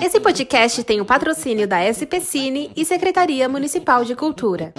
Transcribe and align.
Esse 0.00 0.20
podcast 0.20 0.84
tem 0.84 1.00
o 1.00 1.04
patrocínio 1.04 1.66
da 1.66 1.80
SP 1.80 2.20
Cine 2.20 2.70
e 2.76 2.84
Secretaria 2.84 3.48
Municipal 3.48 4.04
de 4.04 4.14
Cultura. 4.14 4.74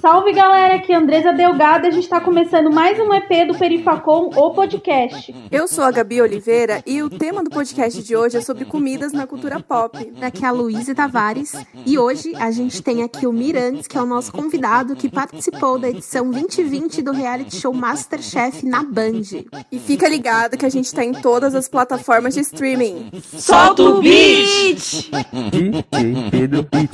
Salve 0.00 0.32
galera, 0.32 0.76
aqui 0.76 0.92
é 0.92 0.96
Andresa 0.96 1.32
Delgado 1.32 1.86
e 1.86 1.88
a 1.88 1.90
gente 1.90 2.04
está 2.04 2.20
começando 2.20 2.72
mais 2.72 2.98
um 2.98 3.12
EP 3.12 3.46
do 3.46 3.58
Perifacom, 3.58 4.30
o 4.34 4.50
podcast. 4.50 5.34
Eu 5.50 5.68
sou 5.68 5.84
a 5.84 5.90
Gabi 5.90 6.22
Oliveira 6.22 6.82
e 6.86 7.02
o 7.02 7.10
tema 7.10 7.42
do 7.42 7.50
podcast 7.50 8.02
de 8.02 8.16
hoje 8.16 8.38
é 8.38 8.40
sobre 8.40 8.64
comidas 8.64 9.12
na 9.12 9.26
cultura 9.26 9.60
pop. 9.60 10.12
Aqui 10.20 10.44
é 10.44 10.48
a 10.48 10.52
Luísa 10.52 10.94
Tavares 10.94 11.52
e 11.84 11.98
hoje 11.98 12.34
a 12.36 12.50
gente 12.50 12.82
tem 12.82 13.02
aqui 13.02 13.26
o 13.26 13.32
Mirantes, 13.32 13.86
que 13.86 13.98
é 13.98 14.02
o 14.02 14.06
nosso 14.06 14.32
convidado 14.32 14.96
que 14.96 15.08
participou 15.08 15.78
da 15.78 15.90
edição 15.90 16.30
2020 16.30 17.02
do 17.02 17.12
reality 17.12 17.56
show 17.56 17.72
Masterchef 17.72 18.64
na 18.66 18.82
Band. 18.82 19.44
E 19.70 19.78
fica 19.78 20.08
ligado 20.08 20.56
que 20.56 20.66
a 20.66 20.70
gente 20.70 20.86
está 20.86 21.04
em 21.04 21.12
todas 21.12 21.54
as 21.54 21.68
plataformas 21.68 22.34
de 22.34 22.40
streaming. 22.40 23.10
Solta 23.38 23.82
o 23.82 24.00
beat! 24.00 25.10
DJ 25.50 26.30
Pedro 26.30 26.62
Beat. 26.70 26.90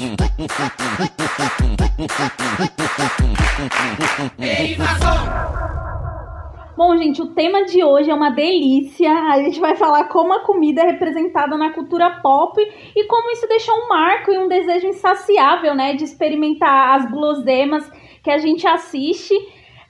Bom, 6.77 6.97
gente, 6.97 7.21
o 7.21 7.27
tema 7.35 7.65
de 7.65 7.85
hoje 7.85 8.11
é 8.11 8.15
uma 8.15 8.31
delícia. 8.31 9.13
A 9.13 9.43
gente 9.43 9.61
vai 9.61 9.77
falar 9.77 10.05
como 10.05 10.33
a 10.33 10.41
comida 10.41 10.81
é 10.81 10.87
representada 10.87 11.59
na 11.59 11.73
cultura 11.73 12.21
pop 12.23 12.59
e 12.97 13.05
como 13.05 13.31
isso 13.33 13.47
deixou 13.47 13.75
um 13.75 13.89
marco 13.89 14.33
e 14.33 14.39
um 14.39 14.49
desejo 14.49 14.87
insaciável, 14.87 15.75
né, 15.75 15.95
de 15.95 16.05
experimentar 16.05 16.97
as 16.97 17.11
guloseimas 17.11 17.91
que 18.23 18.31
a 18.31 18.39
gente 18.39 18.67
assiste. 18.67 19.35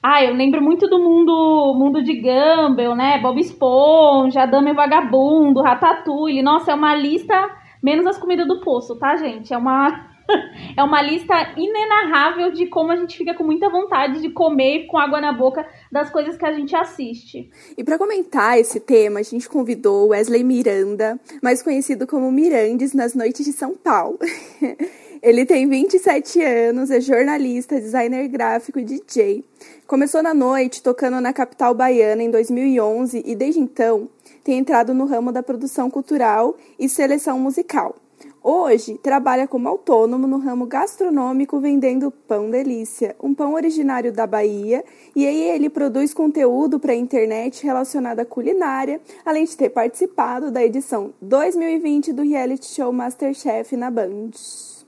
Ah, 0.03 0.25
eu 0.25 0.35
lembro 0.35 0.63
muito 0.63 0.89
do 0.89 0.99
mundo 0.99 1.75
mundo 1.77 2.03
de 2.03 2.15
Gumball, 2.15 2.97
né? 2.97 3.19
Bob 3.19 3.39
Esponja, 3.39 4.47
Dama 4.47 4.71
e 4.71 4.75
Vagabundo, 4.75 5.61
Ratatouille. 5.61 6.43
Nossa, 6.43 6.73
é 6.73 6.75
uma 6.75 6.95
lista 6.95 7.35
menos 7.83 8.07
as 8.07 8.17
comidas 8.17 8.49
do 8.49 8.61
poço, 8.61 8.99
tá, 8.99 9.17
gente? 9.17 9.53
É 9.53 9.59
uma 9.59 10.11
é 10.77 10.83
uma 10.83 11.03
lista 11.03 11.35
inenarrável 11.57 12.51
de 12.53 12.67
como 12.67 12.93
a 12.93 12.97
gente 12.97 13.17
fica 13.17 13.35
com 13.35 13.45
muita 13.45 13.69
vontade 13.69 14.21
de 14.21 14.31
comer 14.31 14.87
com 14.87 14.97
água 14.97 15.21
na 15.21 15.33
boca 15.33 15.67
das 15.91 16.11
coisas 16.11 16.37
que 16.37 16.47
a 16.47 16.53
gente 16.53 16.75
assiste. 16.75 17.51
E 17.77 17.85
para 17.85 17.99
comentar 17.99 18.59
esse 18.59 18.81
tema, 18.81 19.21
a 19.21 19.23
gente 19.23 19.49
convidou 19.49 20.09
Wesley 20.09 20.45
Miranda, 20.45 21.19
mais 21.43 21.63
conhecido 21.63 22.07
como 22.07 22.31
Mirandes 22.31 22.95
nas 22.95 23.15
noites 23.15 23.45
de 23.45 23.53
São 23.53 23.77
Paulo. 23.77 24.19
Ele 25.23 25.45
tem 25.45 25.69
27 25.69 26.43
anos, 26.43 26.91
é 26.91 26.99
jornalista, 26.99 27.79
designer 27.79 28.27
gráfico 28.27 28.79
e 28.79 28.85
DJ. 28.85 29.45
Começou 29.87 30.23
na 30.23 30.33
noite 30.33 30.83
tocando 30.83 31.21
na 31.21 31.31
capital 31.31 31.75
baiana 31.75 32.23
em 32.23 32.31
2011 32.31 33.23
e 33.27 33.35
desde 33.35 33.61
então 33.61 34.09
tem 34.43 34.57
entrado 34.57 34.95
no 34.95 35.05
ramo 35.05 35.31
da 35.31 35.43
produção 35.43 35.91
cultural 35.91 36.57
e 36.79 36.89
seleção 36.89 37.39
musical. 37.39 37.97
Hoje 38.43 38.99
trabalha 39.03 39.47
como 39.47 39.69
autônomo 39.69 40.27
no 40.27 40.39
ramo 40.39 40.65
gastronômico 40.65 41.61
vendendo 41.61 42.11
pão 42.11 42.51
delícia, 42.51 43.15
um 43.23 43.35
pão 43.35 43.53
originário 43.53 44.11
da 44.11 44.27
Bahia, 44.27 44.83
e 45.15 45.27
aí 45.27 45.51
ele 45.51 45.69
produz 45.69 46.15
conteúdo 46.15 46.81
para 46.81 46.93
a 46.93 46.97
internet 46.97 47.63
relacionado 47.63 48.21
à 48.21 48.25
culinária, 48.25 48.99
além 49.23 49.45
de 49.45 49.55
ter 49.55 49.69
participado 49.69 50.51
da 50.51 50.65
edição 50.65 51.13
2020 51.21 52.15
do 52.15 52.23
reality 52.23 52.69
show 52.69 52.91
Masterchef 52.91 53.77
na 53.77 53.91
Band. 53.91 54.80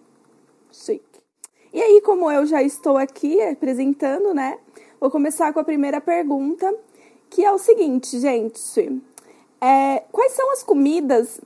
E 1.73 1.81
aí, 1.81 2.03
como 2.03 2.31
eu 2.31 2.45
já 2.45 2.63
estou 2.63 2.99
aqui 2.99 3.41
apresentando, 3.41 4.35
né? 4.35 4.59
Vou 5.01 5.11
começar 5.11 5.53
com 5.53 5.61
a 5.61 5.65
primeira 5.65 6.01
pergunta, 6.01 6.73
que 7.31 7.45
é 7.45 7.51
o 7.51 7.57
seguinte, 7.57 8.21
gente. 8.21 9.01
É, 9.59 10.03
quais 10.13 10.33
são 10.33 10.53
as 10.53 10.63
comidas 10.63 11.41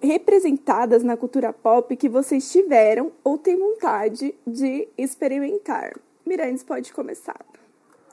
representadas 0.00 1.02
na 1.02 1.16
cultura 1.16 1.52
pop 1.52 1.96
que 1.96 2.08
vocês 2.08 2.50
tiveram 2.52 3.12
ou 3.24 3.38
têm 3.38 3.58
vontade 3.58 4.34
de 4.46 4.88
experimentar? 4.98 5.92
Mirandes, 6.26 6.62
pode 6.62 6.92
começar. 6.92 7.40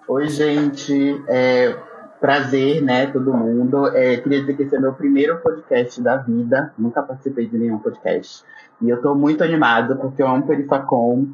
Oi, 0.08 0.30
gente. 0.30 1.22
É, 1.28 1.78
prazer, 2.20 2.82
né, 2.82 3.08
todo 3.08 3.34
mundo. 3.34 3.88
É, 3.88 4.18
queria 4.18 4.40
dizer 4.42 4.56
que 4.56 4.64
esse 4.64 4.76
é 4.76 4.80
meu 4.80 4.94
primeiro 4.94 5.40
podcast 5.42 6.02
da 6.02 6.18
vida. 6.18 6.74
Nunca 6.78 7.04
participei 7.04 7.48
de 7.48 7.58
nenhum 7.58 7.80
podcast. 7.80 8.44
E 8.82 8.90
eu 8.90 9.02
tô 9.02 9.14
muito 9.14 9.44
animado 9.44 9.98
porque 9.98 10.22
eu 10.22 10.28
amo 10.28 10.48
Perifacom. 10.48 11.28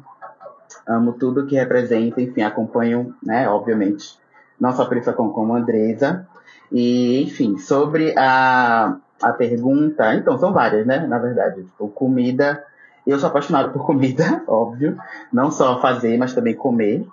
Amo 0.86 1.12
tudo 1.14 1.46
que 1.46 1.56
representa. 1.56 2.20
Enfim, 2.20 2.42
acompanho, 2.42 3.14
né, 3.22 3.48
obviamente, 3.48 4.18
não 4.58 4.72
só 4.72 4.84
Perifacom 4.84 5.30
como 5.30 5.54
a 5.54 5.58
Andresa. 5.58 6.26
E, 6.70 7.22
enfim, 7.22 7.58
sobre 7.58 8.14
a, 8.16 8.96
a 9.22 9.32
pergunta. 9.32 10.14
Então, 10.14 10.38
são 10.38 10.52
várias, 10.52 10.86
né, 10.86 11.06
na 11.06 11.18
verdade. 11.18 11.62
Tipo, 11.62 11.88
comida. 11.88 12.64
Eu 13.06 13.18
sou 13.20 13.28
apaixonado 13.28 13.72
por 13.72 13.84
comida, 13.84 14.42
óbvio. 14.48 14.98
Não 15.32 15.50
só 15.50 15.80
fazer, 15.80 16.16
mas 16.18 16.34
também 16.34 16.54
comer. 16.54 17.06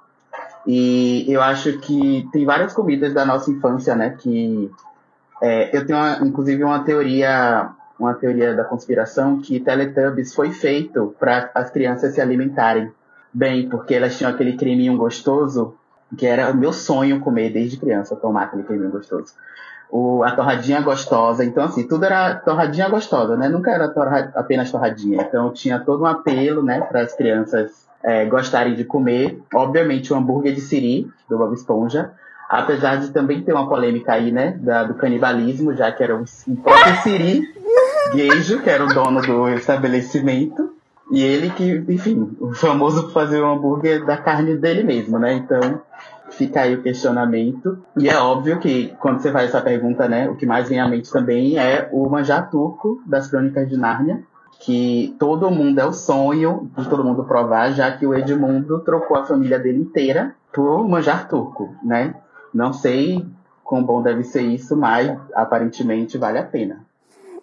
E 0.66 1.25
eu 1.28 1.42
acho 1.42 1.80
que 1.80 2.28
tem 2.31 2.46
várias 2.46 2.74
comidas 2.74 3.13
da 3.13 3.25
nossa 3.25 3.52
infância, 3.52 3.96
né? 3.96 4.16
Que 4.18 4.72
é, 5.42 5.75
eu 5.75 5.86
tenho, 5.86 6.00
uma, 6.00 6.19
inclusive, 6.25 6.63
uma 6.63 6.84
teoria, 6.84 7.69
uma 8.00 8.13
teoria 8.13 8.56
da 8.56 8.63
conspiração 8.63 9.42
que 9.42 9.59
Teletubbies 9.59 10.34
foi 10.34 10.52
feito 10.52 11.13
para 11.19 11.52
as 11.53 11.69
crianças 11.69 12.13
se 12.13 12.22
alimentarem 12.22 12.90
bem, 13.34 13.68
porque 13.68 13.96
elas 13.96 14.18
tinham 14.18 14.32
aquele 14.32 14.56
creminho 14.56 14.96
gostoso 14.98 15.76
que 16.18 16.26
era 16.26 16.52
o 16.52 16.56
meu 16.56 16.72
sonho 16.72 17.20
comer 17.20 17.52
desde 17.52 17.78
criança, 17.78 18.16
tomar 18.16 18.44
aquele 18.44 18.64
creminho 18.64 18.92
gostoso. 18.92 19.34
O, 19.90 20.24
a 20.24 20.32
torradinha 20.32 20.82
gostosa, 20.82 21.44
então 21.46 21.64
assim, 21.64 21.88
tudo 21.88 22.06
era 22.06 22.36
torradinha 22.36 22.90
gostosa, 22.90 23.36
né? 23.36 23.48
Nunca 23.48 23.72
era 23.72 23.88
torra, 23.90 24.32
apenas 24.36 24.72
torradinha. 24.72 25.22
Então 25.22 25.52
tinha 25.52 25.80
todo 25.80 26.04
um 26.04 26.08
apelo, 26.08 26.64
né, 26.64 26.82
para 26.82 27.02
as 27.02 27.14
crianças 27.16 27.88
é, 28.04 28.26
gostarem 28.26 28.76
de 28.76 28.84
comer. 28.84 29.42
Obviamente, 29.54 30.12
o 30.12 30.16
hambúrguer 30.16 30.54
de 30.54 30.62
siri, 30.62 31.12
do 31.30 31.38
Bob 31.38 31.54
Esponja. 31.54 32.12
Apesar 32.50 32.98
de 32.98 33.12
também 33.12 33.42
ter 33.42 33.54
uma 33.54 33.68
polêmica 33.68 34.14
aí, 34.14 34.32
né, 34.32 34.58
da, 34.60 34.84
do 34.84 34.96
canibalismo, 34.96 35.76
já 35.76 35.92
que 35.92 36.04
era 36.04 36.16
o, 36.16 36.24
o 36.24 36.56
próprio 36.58 36.96
siri, 37.04 37.42
Geijo, 38.14 38.62
que 38.62 38.70
era 38.70 38.84
o 38.84 38.88
dono 38.88 39.22
do 39.22 39.50
estabelecimento. 39.50 40.74
E 41.12 41.22
ele 41.22 41.50
que, 41.50 41.84
enfim, 41.90 42.36
o 42.40 42.53
famoso 42.53 43.12
fazer 43.12 43.41
o 43.41 43.52
hambúrguer 43.52 44.06
da 44.06 44.18
carne 44.18 44.56
dele 44.56 44.84
mesmo, 44.84 45.19
né? 45.19 45.34
Então, 45.34 45.81
fica 46.31 46.62
aí 46.62 46.75
o 46.75 46.81
questionamento. 46.81 47.78
E 47.97 48.09
é 48.09 48.18
óbvio 48.18 48.59
que, 48.59 48.94
quando 49.00 49.19
você 49.19 49.31
faz 49.31 49.50
essa 49.50 49.62
pergunta, 49.62 50.08
né, 50.08 50.30
o 50.30 50.36
que 50.36 50.46
mais 50.46 50.69
vem 50.69 50.80
à 50.80 50.88
mente 50.88 51.12
também 51.12 51.58
é 51.58 51.90
o 51.92 52.09
manjar 52.09 52.50
turco 52.50 53.02
das 53.06 53.28
Crônicas 53.28 53.69
de 53.69 53.78
Nárnia, 53.78 54.24
que 54.59 55.16
todo 55.19 55.52
mundo 55.52 55.80
é 55.80 55.86
o 55.86 55.94
sonho 55.94 56.69
de 56.78 56.88
todo 56.88 57.03
mundo 57.03 57.24
provar, 57.25 57.72
já 57.74 57.92
que 57.92 58.08
o 58.08 58.13
Edmundo 58.13 58.80
trocou 58.80 59.18
a 59.18 59.25
família 59.25 59.59
dele 59.59 59.80
inteira 59.80 60.36
por 60.53 60.88
manjar 60.88 61.28
turco, 61.28 61.75
né? 61.84 62.16
Não 62.53 62.72
sei 62.72 63.25
quão 63.63 63.84
bom 63.84 64.02
deve 64.02 64.24
ser 64.24 64.42
isso, 64.42 64.78
mas 64.78 65.18
aparentemente 65.34 66.18
vale 66.18 66.38
a 66.38 66.44
pena. 66.44 66.86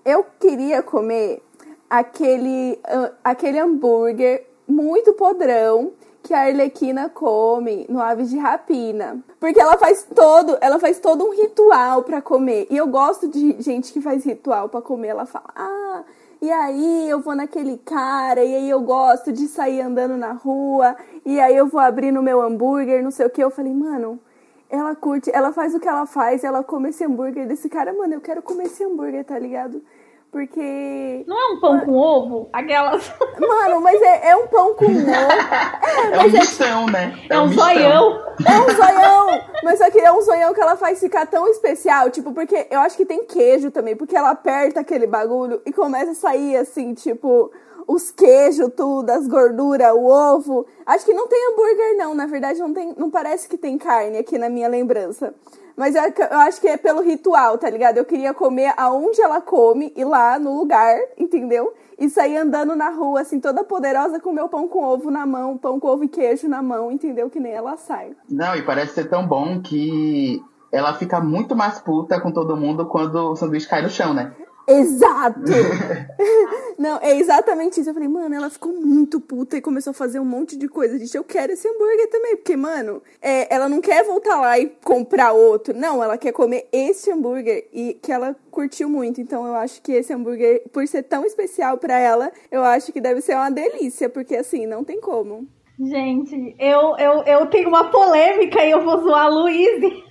Eu 0.04 0.24
queria 0.38 0.82
comer 0.82 1.42
aquele, 1.90 2.78
uh, 2.84 3.12
aquele 3.24 3.58
hambúrguer 3.58 4.46
muito 4.66 5.12
podrão 5.14 5.92
que 6.22 6.32
a 6.32 6.42
Arlequina 6.42 7.08
come 7.08 7.86
no 7.88 8.00
Aves 8.00 8.30
de 8.30 8.38
Rapina. 8.38 9.18
Porque 9.40 9.60
ela 9.60 9.76
faz 9.76 10.06
todo, 10.14 10.56
ela 10.60 10.78
faz 10.78 11.00
todo 11.00 11.24
um 11.24 11.34
ritual 11.34 12.04
para 12.04 12.22
comer. 12.22 12.68
E 12.70 12.76
eu 12.76 12.86
gosto 12.86 13.26
de 13.26 13.60
gente 13.60 13.92
que 13.92 14.00
faz 14.00 14.24
ritual 14.24 14.68
para 14.68 14.80
comer. 14.80 15.08
Ela 15.08 15.26
fala: 15.26 15.48
"Ah, 15.56 16.04
e 16.40 16.50
aí 16.50 17.08
eu 17.08 17.20
vou 17.20 17.34
naquele 17.34 17.78
cara, 17.78 18.44
e 18.44 18.54
aí 18.54 18.70
eu 18.70 18.80
gosto 18.80 19.32
de 19.32 19.48
sair 19.48 19.80
andando 19.80 20.16
na 20.16 20.32
rua, 20.32 20.94
e 21.24 21.40
aí 21.40 21.56
eu 21.56 21.66
vou 21.66 21.80
abrir 21.80 22.12
no 22.12 22.22
meu 22.22 22.40
hambúrguer, 22.40 23.02
não 23.02 23.10
sei 23.10 23.26
o 23.26 23.30
que". 23.30 23.42
Eu 23.42 23.50
falei: 23.50 23.72
"Mano, 23.72 24.20
ela 24.68 24.94
curte, 24.94 25.30
ela 25.34 25.52
faz 25.52 25.74
o 25.74 25.80
que 25.80 25.88
ela 25.88 26.06
faz, 26.06 26.44
ela 26.44 26.62
come 26.62 26.90
esse 26.90 27.04
hambúrguer 27.04 27.46
desse 27.48 27.68
cara, 27.68 27.92
mano, 27.92 28.14
eu 28.14 28.20
quero 28.20 28.42
comer 28.42 28.64
esse 28.64 28.84
hambúrguer, 28.84 29.24
tá 29.24 29.38
ligado?" 29.38 29.82
Porque. 30.30 31.24
Não 31.26 31.36
é 31.36 31.52
um 31.52 31.60
pão 31.60 31.80
com 31.80 31.92
ovo? 31.92 32.48
Aquelas. 32.52 33.12
Mano, 33.38 33.80
mas 33.80 34.00
é, 34.00 34.30
é 34.30 34.36
um 34.36 34.46
pão 34.46 34.74
com 34.74 34.86
ovo. 34.86 35.00
É, 35.90 36.06
É 36.06 36.08
um 36.08 36.16
mas 36.16 36.34
é, 36.34 36.38
mistão, 36.38 36.86
né? 36.86 37.18
É 37.28 37.38
um 37.38 37.46
mistão. 37.48 37.64
zoião. 37.64 38.24
é 38.46 38.60
um 38.60 38.76
zoião. 38.76 39.40
Mas 39.64 39.78
só 39.78 39.90
que 39.90 39.98
é 39.98 40.12
um 40.12 40.20
zoião 40.20 40.54
que 40.54 40.60
ela 40.60 40.76
faz 40.76 41.00
ficar 41.00 41.26
tão 41.26 41.48
especial. 41.48 42.10
Tipo, 42.10 42.32
porque 42.32 42.68
eu 42.70 42.80
acho 42.80 42.96
que 42.96 43.04
tem 43.04 43.24
queijo 43.24 43.70
também. 43.70 43.96
Porque 43.96 44.16
ela 44.16 44.30
aperta 44.30 44.80
aquele 44.80 45.06
bagulho 45.06 45.60
e 45.66 45.72
começa 45.72 46.12
a 46.12 46.14
sair 46.14 46.56
assim, 46.56 46.94
tipo, 46.94 47.50
os 47.88 48.10
queijos, 48.12 48.70
tudo, 48.76 49.10
as 49.10 49.26
gorduras, 49.26 49.92
o 49.92 50.04
ovo. 50.06 50.64
Acho 50.86 51.04
que 51.04 51.12
não 51.12 51.26
tem 51.26 51.52
hambúrguer, 51.52 51.96
não. 51.96 52.14
Na 52.14 52.26
verdade, 52.26 52.60
não, 52.60 52.72
tem, 52.72 52.94
não 52.96 53.10
parece 53.10 53.48
que 53.48 53.58
tem 53.58 53.76
carne 53.76 54.18
aqui 54.18 54.38
na 54.38 54.48
minha 54.48 54.68
lembrança. 54.68 55.34
Mas 55.80 55.94
eu, 55.94 56.02
eu 56.02 56.38
acho 56.40 56.60
que 56.60 56.68
é 56.68 56.76
pelo 56.76 57.00
ritual, 57.00 57.56
tá 57.56 57.70
ligado? 57.70 57.96
Eu 57.96 58.04
queria 58.04 58.34
comer 58.34 58.74
aonde 58.76 59.18
ela 59.22 59.40
come, 59.40 59.90
ir 59.96 60.04
lá 60.04 60.38
no 60.38 60.58
lugar, 60.58 60.94
entendeu? 61.16 61.72
E 61.98 62.06
sair 62.10 62.36
andando 62.36 62.76
na 62.76 62.90
rua, 62.90 63.22
assim, 63.22 63.40
toda 63.40 63.64
poderosa 63.64 64.20
com 64.20 64.30
meu 64.30 64.46
pão 64.46 64.68
com 64.68 64.84
ovo 64.84 65.10
na 65.10 65.24
mão, 65.24 65.56
pão 65.56 65.80
com 65.80 65.88
ovo 65.88 66.04
e 66.04 66.08
queijo 66.08 66.50
na 66.50 66.62
mão, 66.62 66.92
entendeu? 66.92 67.30
Que 67.30 67.40
nem 67.40 67.52
ela 67.52 67.78
sai. 67.78 68.14
Não, 68.28 68.54
e 68.54 68.60
parece 68.60 68.92
ser 68.92 69.08
tão 69.08 69.26
bom 69.26 69.62
que 69.62 70.42
ela 70.70 70.92
fica 70.92 71.18
muito 71.18 71.56
mais 71.56 71.78
puta 71.80 72.20
com 72.20 72.30
todo 72.30 72.58
mundo 72.58 72.84
quando 72.84 73.30
o 73.30 73.36
sanduíche 73.36 73.66
cai 73.66 73.80
no 73.80 73.88
chão, 73.88 74.12
né? 74.12 74.34
Exato! 74.66 75.40
Não, 76.78 76.98
é 77.02 77.16
exatamente 77.16 77.80
isso. 77.80 77.90
Eu 77.90 77.94
falei, 77.94 78.08
mano, 78.08 78.34
ela 78.34 78.48
ficou 78.48 78.72
muito 78.72 79.20
puta 79.20 79.56
e 79.56 79.60
começou 79.60 79.90
a 79.90 79.94
fazer 79.94 80.20
um 80.20 80.24
monte 80.24 80.56
de 80.56 80.68
coisa. 80.68 80.98
Disse, 80.98 81.18
eu 81.18 81.24
quero 81.24 81.52
esse 81.52 81.68
hambúrguer 81.68 82.08
também, 82.08 82.36
porque, 82.36 82.56
mano, 82.56 83.02
é, 83.20 83.52
ela 83.54 83.68
não 83.68 83.80
quer 83.80 84.04
voltar 84.04 84.40
lá 84.40 84.58
e 84.58 84.66
comprar 84.84 85.32
outro. 85.32 85.74
Não, 85.74 86.02
ela 86.02 86.16
quer 86.16 86.32
comer 86.32 86.68
esse 86.72 87.10
hambúrguer 87.10 87.68
e 87.72 87.94
que 87.94 88.12
ela 88.12 88.36
curtiu 88.50 88.88
muito. 88.88 89.20
Então 89.20 89.46
eu 89.46 89.54
acho 89.54 89.82
que 89.82 89.92
esse 89.92 90.12
hambúrguer, 90.12 90.62
por 90.72 90.86
ser 90.86 91.02
tão 91.02 91.24
especial 91.24 91.76
para 91.78 91.98
ela, 91.98 92.30
eu 92.50 92.62
acho 92.62 92.92
que 92.92 93.00
deve 93.00 93.20
ser 93.20 93.34
uma 93.34 93.50
delícia, 93.50 94.08
porque 94.08 94.36
assim, 94.36 94.66
não 94.66 94.84
tem 94.84 95.00
como. 95.00 95.48
Gente, 95.78 96.54
eu, 96.58 96.96
eu, 96.98 97.22
eu 97.24 97.46
tenho 97.46 97.68
uma 97.68 97.90
polêmica 97.90 98.62
e 98.64 98.70
eu 98.70 98.84
vou 98.84 99.00
zoar 99.00 99.26
a 99.26 99.28
Luíse. 99.28 100.04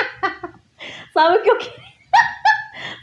Sabe 1.14 1.38
o 1.38 1.42
que 1.42 1.50
eu 1.50 1.58
queria? 1.58 1.87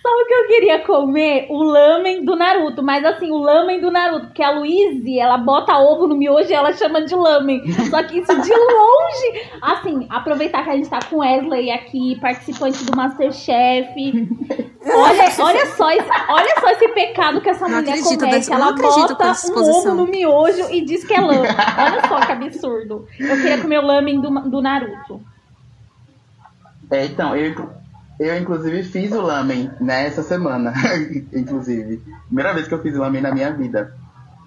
Sabe 0.06 0.22
o 0.22 0.26
que 0.28 0.34
eu 0.36 0.48
queria 0.48 0.80
comer? 0.84 1.48
O 1.50 1.64
lamen 1.64 2.24
do 2.24 2.36
Naruto. 2.36 2.84
Mas 2.84 3.04
assim, 3.04 3.32
o 3.32 3.38
lamen 3.38 3.82
do 3.82 3.90
Naruto. 3.90 4.28
Porque 4.28 4.44
a 4.44 4.52
Luíse, 4.52 5.18
ela 5.18 5.36
bota 5.36 5.76
ovo 5.80 6.06
no 6.06 6.16
miojo 6.16 6.48
e 6.48 6.54
ela 6.54 6.72
chama 6.74 7.02
de 7.02 7.16
lamen. 7.16 7.64
Só 7.90 8.04
que 8.04 8.20
isso 8.20 8.40
de 8.40 8.52
longe. 8.52 9.50
Assim, 9.60 10.06
aproveitar 10.08 10.64
que 10.64 10.70
a 10.70 10.76
gente 10.76 10.88
tá 10.88 11.00
com 11.10 11.18
Wesley 11.18 11.72
aqui, 11.72 12.20
participante 12.22 12.86
do 12.86 12.96
Masterchef. 12.96 13.96
Olha, 14.88 15.24
olha, 15.40 15.66
só, 15.66 15.90
esse, 15.90 16.10
olha 16.30 16.60
só 16.60 16.70
esse 16.70 16.88
pecado 16.90 17.42
que 17.42 17.50
essa 17.50 17.68
Não 17.68 17.78
mulher 17.78 17.94
acredito 17.94 18.20
comete. 18.20 18.54
Ela 18.54 18.72
bota 18.74 19.34
um 19.50 19.60
ovo 19.60 19.96
no 19.96 20.06
miojo 20.06 20.70
e 20.70 20.82
diz 20.82 21.04
que 21.04 21.16
é 21.16 21.20
lamen. 21.20 21.50
Olha 21.50 22.08
só 22.08 22.20
que 22.20 22.32
absurdo. 22.32 23.08
Eu 23.20 23.38
queria 23.38 23.60
comer 23.60 23.80
o 23.80 23.88
lamen 23.88 24.22
do, 24.22 24.30
do 24.42 24.62
Naruto. 24.62 25.20
É, 26.92 27.06
então, 27.06 27.36
eu, 27.36 27.56
eu 28.20 28.38
inclusive 28.38 28.84
fiz 28.84 29.12
o 29.12 29.22
lamen 29.22 29.72
nessa 29.80 30.24
semana, 30.24 30.74
inclusive. 31.34 32.02
Primeira 32.28 32.54
vez 32.54 32.68
que 32.68 32.74
eu 32.74 32.82
fiz 32.82 32.96
lamen 32.96 33.22
na 33.22 33.34
minha 33.34 33.52
vida. 33.52 33.94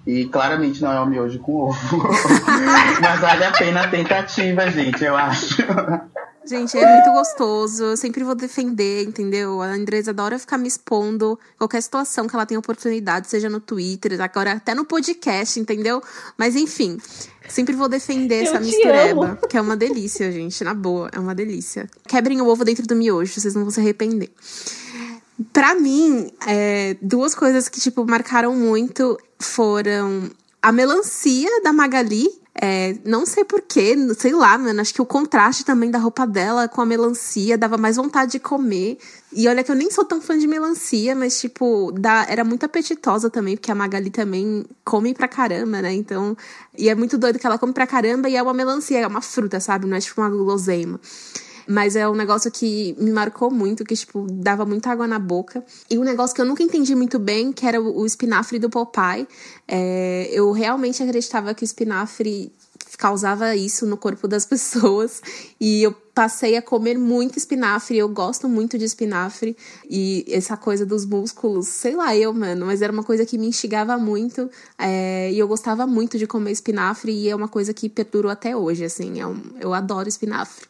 E 0.07 0.25
claramente 0.25 0.81
não 0.81 0.91
é 0.91 1.01
um 1.01 1.05
miojo 1.05 1.39
com 1.39 1.53
ovo. 1.53 1.97
Mas 3.01 3.19
vale 3.19 3.43
a 3.43 3.51
pena 3.51 3.83
a 3.83 3.87
tentativa, 3.87 4.69
gente, 4.71 5.03
eu 5.03 5.15
acho. 5.15 5.61
Gente, 6.49 6.75
é 6.77 6.93
muito 6.95 7.11
gostoso. 7.11 7.83
Eu 7.83 7.97
sempre 7.97 8.23
vou 8.23 8.33
defender, 8.33 9.03
entendeu? 9.03 9.61
A 9.61 9.67
Andresa 9.67 10.09
adora 10.09 10.39
ficar 10.39 10.57
me 10.57 10.67
expondo. 10.67 11.39
Qualquer 11.57 11.81
situação 11.81 12.27
que 12.27 12.35
ela 12.35 12.45
tenha 12.45 12.59
oportunidade, 12.59 13.29
seja 13.29 13.49
no 13.49 13.59
Twitter, 13.59 14.19
agora 14.19 14.53
até 14.53 14.73
no 14.73 14.83
podcast, 14.83 15.59
entendeu? 15.59 16.01
Mas 16.35 16.55
enfim, 16.55 16.97
sempre 17.47 17.75
vou 17.75 17.87
defender 17.87 18.45
Eu 18.45 18.49
essa 18.49 18.59
mistureba. 18.59 19.25
amo. 19.25 19.47
Que 19.47 19.57
é 19.57 19.61
uma 19.61 19.77
delícia, 19.77 20.31
gente. 20.31 20.63
Na 20.63 20.73
boa, 20.73 21.09
é 21.13 21.19
uma 21.19 21.35
delícia. 21.35 21.87
Quebrem 22.07 22.41
o 22.41 22.47
ovo 22.47 22.65
dentro 22.65 22.87
do 22.87 22.95
miojo, 22.95 23.39
vocês 23.39 23.53
não 23.53 23.61
vão 23.61 23.71
se 23.71 23.79
arrepender. 23.79 24.31
Pra 25.53 25.75
mim, 25.75 26.31
é, 26.47 26.97
duas 27.01 27.35
coisas 27.35 27.69
que, 27.69 27.79
tipo, 27.79 28.03
marcaram 28.05 28.55
muito 28.55 29.17
foram 29.37 30.29
a 30.61 30.71
melancia 30.71 31.61
da 31.61 31.71
Magali. 31.71 32.27
É, 32.61 32.97
não 33.05 33.25
sei 33.25 33.45
porquê, 33.45 33.95
sei 34.15 34.33
lá, 34.33 34.57
mano. 34.57 34.81
Acho 34.81 34.93
que 34.93 35.01
o 35.01 35.05
contraste 35.05 35.63
também 35.63 35.89
da 35.89 35.97
roupa 35.97 36.27
dela 36.27 36.67
com 36.67 36.81
a 36.81 36.85
melancia 36.85 37.57
dava 37.57 37.77
mais 37.77 37.95
vontade 37.95 38.33
de 38.33 38.39
comer. 38.39 38.97
E 39.31 39.47
olha 39.47 39.63
que 39.63 39.71
eu 39.71 39.75
nem 39.75 39.89
sou 39.89 40.03
tão 40.03 40.19
fã 40.21 40.37
de 40.37 40.45
melancia, 40.45 41.15
mas, 41.15 41.39
tipo, 41.39 41.91
dá, 41.93 42.25
era 42.27 42.43
muito 42.43 42.65
apetitosa 42.65 43.29
também, 43.29 43.55
porque 43.55 43.71
a 43.71 43.75
Magali 43.75 44.09
também 44.09 44.65
come 44.83 45.13
pra 45.13 45.27
caramba, 45.27 45.81
né? 45.81 45.93
Então. 45.93 46.35
E 46.77 46.89
é 46.89 46.95
muito 46.95 47.17
doido 47.17 47.39
que 47.39 47.47
ela 47.47 47.57
come 47.57 47.71
pra 47.71 47.87
caramba 47.87 48.27
e 48.27 48.35
é 48.35 48.43
uma 48.43 48.53
melancia, 48.53 48.99
é 48.99 49.07
uma 49.07 49.21
fruta, 49.21 49.59
sabe? 49.61 49.87
Não 49.87 49.95
é 49.95 50.01
tipo 50.01 50.19
uma 50.19 50.29
guloseima. 50.29 50.99
Mas 51.69 51.95
é 51.95 52.09
um 52.09 52.15
negócio 52.15 52.49
que 52.49 52.95
me 52.97 53.11
marcou 53.11 53.51
muito, 53.51 53.85
que, 53.85 53.95
tipo, 53.95 54.25
dava 54.27 54.65
muita 54.65 54.89
água 54.89 55.05
na 55.05 55.19
boca. 55.19 55.63
E 55.87 55.99
um 55.99 56.03
negócio 56.03 56.35
que 56.35 56.41
eu 56.41 56.45
nunca 56.45 56.63
entendi 56.63 56.95
muito 56.95 57.19
bem, 57.19 57.53
que 57.53 57.63
era 57.63 57.79
o, 57.79 58.03
espinafre 58.07 58.57
do 58.57 58.71
Popeye. 58.71 59.27
É, 59.67 60.27
eu 60.31 60.51
realmente 60.51 61.03
acreditava 61.03 61.53
que 61.53 61.63
o 61.63 61.65
espinafre 61.65 62.51
causava 62.97 63.55
isso 63.55 63.85
no 63.85 63.97
corpo 63.97 64.27
das 64.27 64.45
pessoas. 64.49 65.21
E 65.59 65.83
eu 65.83 65.91
passei 65.91 66.57
a 66.57 66.61
comer 66.61 66.97
muito 66.97 67.37
espinafre. 67.37 67.99
Eu 67.99 68.09
gosto 68.09 68.49
muito 68.49 68.75
de 68.75 68.85
espinafre. 68.85 69.55
E 69.87 70.25
essa 70.27 70.57
coisa 70.57 70.87
dos 70.87 71.05
músculos, 71.05 71.67
sei 71.67 71.95
lá 71.95 72.15
eu, 72.17 72.33
mano. 72.33 72.65
Mas 72.65 72.81
era 72.81 72.91
uma 72.91 73.03
coisa 73.03 73.27
que 73.27 73.37
me 73.37 73.45
instigava 73.45 73.95
muito. 73.95 74.49
é, 74.75 75.31
e 75.31 75.37
eu 75.37 75.47
gostava 75.47 75.85
muito 75.85 76.17
de 76.17 76.25
comer 76.25 76.49
espinafre. 76.49 77.11
E 77.11 77.29
é 77.29 77.35
uma 77.35 77.47
coisa 77.47 77.75
que 77.75 77.87
perdurou 77.87 78.31
até 78.31 78.57
hoje, 78.57 78.83
assim. 78.85 79.21
é 79.21 79.25
eu 79.61 79.71
adoro 79.71 80.09
espinafre. 80.09 80.67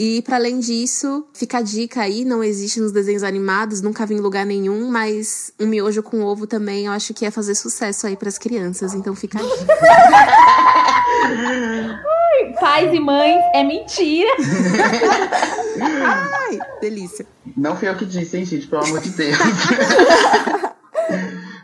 E 0.00 0.22
para 0.22 0.36
além 0.36 0.60
disso, 0.60 1.26
fica 1.34 1.58
a 1.58 1.60
dica 1.60 2.02
aí, 2.02 2.24
não 2.24 2.44
existe 2.44 2.78
nos 2.78 2.92
desenhos 2.92 3.24
animados, 3.24 3.82
nunca 3.82 4.06
vi 4.06 4.14
em 4.14 4.20
lugar 4.20 4.46
nenhum, 4.46 4.88
mas 4.88 5.52
um 5.58 5.66
miojo 5.66 6.04
com 6.04 6.22
ovo 6.22 6.46
também 6.46 6.86
eu 6.86 6.92
acho 6.92 7.12
que 7.12 7.24
ia 7.24 7.32
fazer 7.32 7.56
sucesso 7.56 8.06
aí 8.06 8.16
pras 8.16 8.38
crianças, 8.38 8.94
então 8.94 9.12
fica 9.16 9.40
a 9.40 9.42
dica. 9.42 9.66
Pais 12.60 12.94
e 12.94 13.00
mães, 13.00 13.42
é 13.52 13.64
mentira. 13.64 14.30
Ai, 15.82 16.60
delícia. 16.80 17.26
Não 17.56 17.76
fui 17.76 17.88
eu 17.88 17.96
que 17.96 18.06
disse, 18.06 18.38
hein, 18.38 18.44
gente, 18.44 18.68
pelo 18.68 18.84
amor 18.84 19.00
de 19.00 19.10
Deus. 19.10 19.36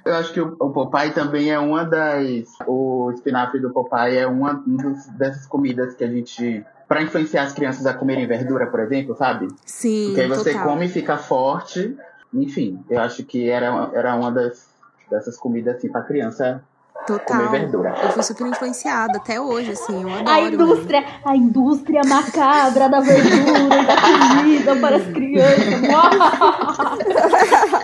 Eu 0.04 0.14
acho 0.16 0.32
que 0.32 0.40
o, 0.40 0.54
o 0.60 0.70
Popeye 0.70 1.12
também 1.12 1.50
é 1.50 1.58
uma 1.58 1.84
das. 1.84 2.48
O 2.66 3.10
espinafre 3.14 3.58
do 3.60 3.70
Popeye 3.70 4.18
é 4.18 4.26
uma 4.26 4.62
um 4.66 4.76
dos- 4.76 5.06
dessas 5.08 5.46
comidas 5.46 5.94
que 5.94 6.04
a 6.04 6.08
gente. 6.08 6.64
Pra 6.86 7.02
influenciar 7.02 7.44
as 7.44 7.52
crianças 7.54 7.86
a 7.86 7.94
comerem 7.94 8.26
verdura, 8.26 8.66
por 8.66 8.78
exemplo, 8.80 9.16
sabe? 9.16 9.48
Sim, 9.64 10.08
Porque 10.08 10.20
aí 10.20 10.28
você 10.28 10.52
total. 10.52 10.68
come 10.68 10.84
e 10.84 10.88
fica 10.88 11.16
forte. 11.16 11.96
Enfim, 12.32 12.84
eu 12.90 13.00
acho 13.00 13.24
que 13.24 13.48
era, 13.48 13.90
era 13.94 14.14
uma 14.14 14.30
das, 14.30 14.68
dessas 15.10 15.36
comidas 15.38 15.76
assim 15.76 15.90
pra 15.90 16.02
criança 16.02 16.60
Total. 17.06 17.24
comer 17.38 17.48
verdura. 17.48 17.94
Eu 18.02 18.10
fui 18.10 18.22
super 18.22 18.46
influenciada 18.48 19.16
até 19.18 19.40
hoje, 19.40 19.70
assim, 19.72 20.02
eu 20.02 20.08
adoro. 20.10 20.28
A 20.30 20.40
indústria, 20.42 21.04
a 21.24 21.34
indústria 21.36 22.00
macabra 22.06 22.88
da 22.88 23.00
verdura 23.00 23.82
e 23.82 23.86
da 23.86 23.96
comida 24.36 24.76
para 24.76 24.96
as 24.96 25.06
crianças. 25.06 25.64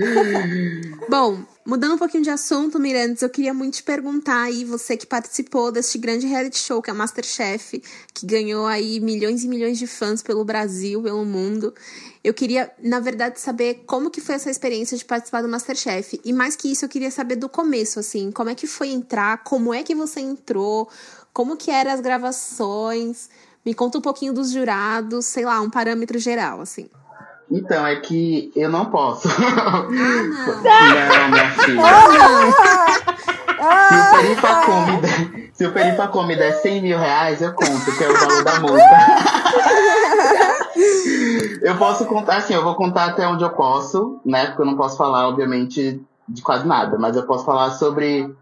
Bom, 1.08 1.44
mudando 1.66 1.94
um 1.94 1.98
pouquinho 1.98 2.22
de 2.22 2.30
assunto, 2.30 2.78
Mirandes, 2.78 3.22
eu 3.22 3.30
queria 3.30 3.52
muito 3.52 3.74
te 3.74 3.82
perguntar 3.82 4.42
aí, 4.42 4.64
você 4.64 4.96
que 4.96 5.06
participou 5.06 5.70
deste 5.70 5.98
grande 5.98 6.26
reality 6.26 6.58
show 6.58 6.80
que 6.80 6.90
é 6.90 6.92
Masterchef, 6.92 7.82
que 8.14 8.26
ganhou 8.26 8.66
aí 8.66 9.00
milhões 9.00 9.44
e 9.44 9.48
milhões 9.48 9.78
de 9.78 9.86
fãs 9.86 10.22
pelo 10.22 10.44
Brasil, 10.44 11.02
pelo 11.02 11.24
mundo. 11.24 11.74
Eu 12.22 12.34
queria, 12.34 12.70
na 12.82 13.00
verdade, 13.00 13.40
saber 13.40 13.82
como 13.86 14.10
que 14.10 14.20
foi 14.20 14.34
essa 14.34 14.50
experiência 14.50 14.96
de 14.96 15.04
participar 15.04 15.42
do 15.42 15.48
Masterchef. 15.48 16.20
E 16.24 16.32
mais 16.32 16.54
que 16.54 16.70
isso, 16.70 16.84
eu 16.84 16.88
queria 16.88 17.10
saber 17.10 17.36
do 17.36 17.48
começo, 17.48 17.98
assim, 17.98 18.30
como 18.30 18.50
é 18.50 18.54
que 18.54 18.66
foi 18.66 18.88
entrar, 18.88 19.42
como 19.42 19.72
é 19.72 19.82
que 19.82 19.94
você 19.94 20.20
entrou, 20.20 20.88
como 21.32 21.56
que 21.56 21.70
eram 21.70 21.92
as 21.92 22.00
gravações. 22.00 23.30
Me 23.64 23.74
conta 23.74 23.98
um 23.98 24.02
pouquinho 24.02 24.32
dos 24.32 24.50
jurados, 24.50 25.26
sei 25.26 25.44
lá, 25.44 25.60
um 25.60 25.70
parâmetro 25.70 26.18
geral, 26.18 26.60
assim. 26.60 26.88
Então, 27.50 27.86
é 27.86 27.96
que 27.96 28.52
eu 28.54 28.70
não 28.70 28.84
posso. 28.86 29.28
Ah, 29.32 29.82
não. 29.82 29.88
não, 31.18 31.28
minha 31.30 31.50
filha. 31.50 31.82
Se 33.88 33.94
o 33.94 34.10
Perifa 34.16 34.54
come, 34.64 34.96
der- 35.00 35.50
se 35.52 35.66
o 35.66 35.72
Perifa 35.72 36.08
come 36.08 36.36
der 36.36 36.52
100 36.52 36.82
mil 36.82 36.98
reais, 36.98 37.42
eu 37.42 37.52
conto, 37.52 37.92
que 37.96 38.04
é 38.04 38.08
o 38.08 38.16
valor 38.16 38.44
da 38.44 38.60
multa. 38.60 38.80
eu 41.62 41.76
posso 41.76 42.04
contar, 42.06 42.36
assim, 42.38 42.54
eu 42.54 42.62
vou 42.62 42.74
contar 42.74 43.06
até 43.06 43.26
onde 43.26 43.44
eu 43.44 43.50
posso, 43.50 44.20
né? 44.24 44.46
Porque 44.46 44.62
eu 44.62 44.66
não 44.66 44.76
posso 44.76 44.96
falar, 44.96 45.28
obviamente, 45.28 46.00
de 46.28 46.42
quase 46.42 46.66
nada, 46.66 46.96
mas 46.98 47.16
eu 47.16 47.24
posso 47.24 47.44
falar 47.44 47.70
sobre. 47.72 48.32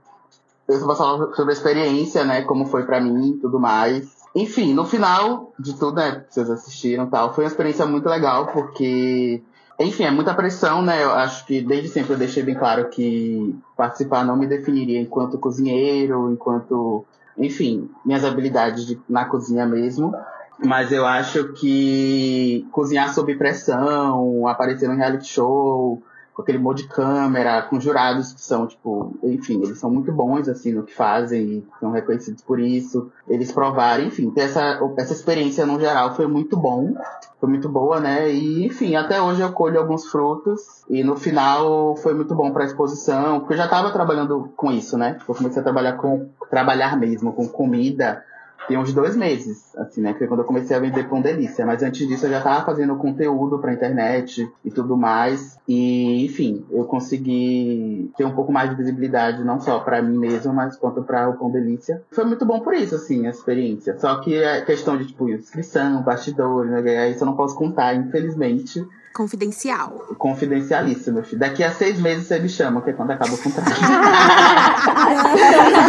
Eu 0.68 0.78
posso 0.80 0.98
falar 0.98 1.34
sobre 1.34 1.52
a 1.52 1.56
experiência, 1.56 2.24
né? 2.24 2.42
Como 2.42 2.66
foi 2.66 2.84
pra 2.84 3.00
mim 3.00 3.30
e 3.30 3.38
tudo 3.40 3.58
mais. 3.58 4.18
Enfim, 4.34 4.74
no 4.74 4.84
final 4.84 5.52
de 5.58 5.74
tudo, 5.78 5.96
né? 5.96 6.24
Vocês 6.28 6.50
assistiram 6.50 7.04
e 7.04 7.10
tal, 7.10 7.32
foi 7.34 7.44
uma 7.44 7.48
experiência 7.50 7.86
muito 7.86 8.08
legal, 8.08 8.48
porque 8.48 9.42
enfim, 9.80 10.04
é 10.04 10.10
muita 10.10 10.34
pressão, 10.34 10.82
né? 10.82 11.02
Eu 11.02 11.12
acho 11.12 11.46
que 11.46 11.62
desde 11.62 11.88
sempre 11.88 12.12
eu 12.12 12.18
deixei 12.18 12.42
bem 12.42 12.54
claro 12.54 12.90
que 12.90 13.56
participar 13.76 14.24
não 14.24 14.36
me 14.36 14.46
definiria 14.46 15.00
enquanto 15.00 15.38
cozinheiro, 15.38 16.30
enquanto, 16.32 17.04
enfim, 17.38 17.88
minhas 18.04 18.24
habilidades 18.24 18.84
de- 18.84 19.00
na 19.08 19.24
cozinha 19.24 19.64
mesmo. 19.66 20.12
Mas 20.58 20.90
eu 20.90 21.06
acho 21.06 21.52
que 21.52 22.66
cozinhar 22.72 23.14
sob 23.14 23.34
pressão, 23.36 24.46
aparecer 24.48 24.88
no 24.88 24.96
reality 24.96 25.28
show, 25.28 26.02
com 26.38 26.42
aquele 26.42 26.58
monte 26.58 26.84
de 26.84 26.88
câmera, 26.88 27.62
com 27.62 27.80
jurados 27.80 28.32
que 28.32 28.40
são, 28.40 28.64
tipo, 28.64 29.12
enfim, 29.24 29.60
eles 29.60 29.76
são 29.80 29.90
muito 29.90 30.12
bons, 30.12 30.48
assim, 30.48 30.72
no 30.72 30.84
que 30.84 30.94
fazem 30.94 31.42
e 31.42 31.66
são 31.80 31.90
reconhecidos 31.90 32.44
por 32.44 32.60
isso. 32.60 33.10
Eles 33.26 33.50
provarem, 33.50 34.06
enfim, 34.06 34.30
ter 34.30 34.42
essa, 34.42 34.78
essa 34.96 35.12
experiência 35.12 35.66
no 35.66 35.80
geral 35.80 36.14
foi 36.14 36.28
muito 36.28 36.56
bom 36.56 36.94
foi 37.40 37.48
muito 37.48 37.68
boa, 37.68 38.00
né? 38.00 38.32
E 38.32 38.66
enfim, 38.66 38.96
até 38.96 39.20
hoje 39.20 39.40
eu 39.40 39.52
colho 39.52 39.78
alguns 39.78 40.06
frutos 40.06 40.84
e 40.88 41.04
no 41.04 41.16
final 41.16 41.96
foi 41.96 42.12
muito 42.12 42.34
bom 42.34 42.50
para 42.50 42.64
a 42.64 42.66
exposição, 42.66 43.38
porque 43.38 43.54
eu 43.54 43.58
já 43.58 43.64
estava 43.64 43.92
trabalhando 43.92 44.52
com 44.56 44.72
isso, 44.72 44.98
né? 44.98 45.18
Eu 45.28 45.34
comecei 45.34 45.60
a 45.60 45.64
trabalhar 45.64 45.94
com 45.94 46.28
trabalhar 46.50 46.96
mesmo 46.96 47.32
com 47.32 47.46
comida 47.46 48.24
tem 48.68 48.76
uns 48.76 48.92
dois 48.92 49.16
meses, 49.16 49.74
assim, 49.76 50.02
né? 50.02 50.12
Que 50.12 50.18
foi 50.20 50.28
quando 50.28 50.40
eu 50.40 50.46
comecei 50.46 50.76
a 50.76 50.80
vender 50.80 51.08
Pão 51.08 51.22
Delícia. 51.22 51.64
Mas 51.64 51.82
antes 51.82 52.06
disso 52.06 52.26
eu 52.26 52.30
já 52.30 52.42
tava 52.42 52.66
fazendo 52.66 52.94
conteúdo 52.96 53.58
pra 53.58 53.72
internet 53.72 54.48
e 54.64 54.70
tudo 54.70 54.96
mais. 54.96 55.58
E, 55.66 56.24
enfim, 56.24 56.64
eu 56.70 56.84
consegui 56.84 58.10
ter 58.16 58.24
um 58.24 58.34
pouco 58.34 58.52
mais 58.52 58.70
de 58.70 58.76
visibilidade, 58.76 59.42
não 59.42 59.58
só 59.58 59.80
pra 59.80 60.02
mim 60.02 60.18
mesmo, 60.18 60.52
mas 60.52 60.76
quanto 60.76 61.02
pra 61.02 61.28
o 61.28 61.34
Pão 61.38 61.50
Delícia. 61.50 62.02
Foi 62.10 62.24
muito 62.24 62.44
bom 62.44 62.60
por 62.60 62.74
isso, 62.74 62.94
assim, 62.94 63.26
a 63.26 63.30
experiência. 63.30 63.98
Só 63.98 64.16
que 64.20 64.34
é 64.36 64.60
questão 64.60 64.96
de, 64.96 65.06
tipo, 65.06 65.28
inscrição, 65.28 66.02
bastidores, 66.02 66.70
né? 66.70 67.10
Isso 67.10 67.22
eu 67.22 67.26
não 67.26 67.36
posso 67.36 67.56
contar, 67.56 67.94
infelizmente. 67.94 68.86
Confidencial. 69.18 70.06
Confidencialíssimo, 70.16 71.16
meu 71.16 71.24
filho. 71.24 71.40
Daqui 71.40 71.64
a 71.64 71.72
seis 71.72 72.00
meses 72.00 72.28
você 72.28 72.38
me 72.38 72.48
chama, 72.48 72.80
que 72.82 72.90
é 72.90 72.92
quando 72.92 73.10
acaba 73.10 73.34
o 73.34 73.38
contrato. 73.38 73.68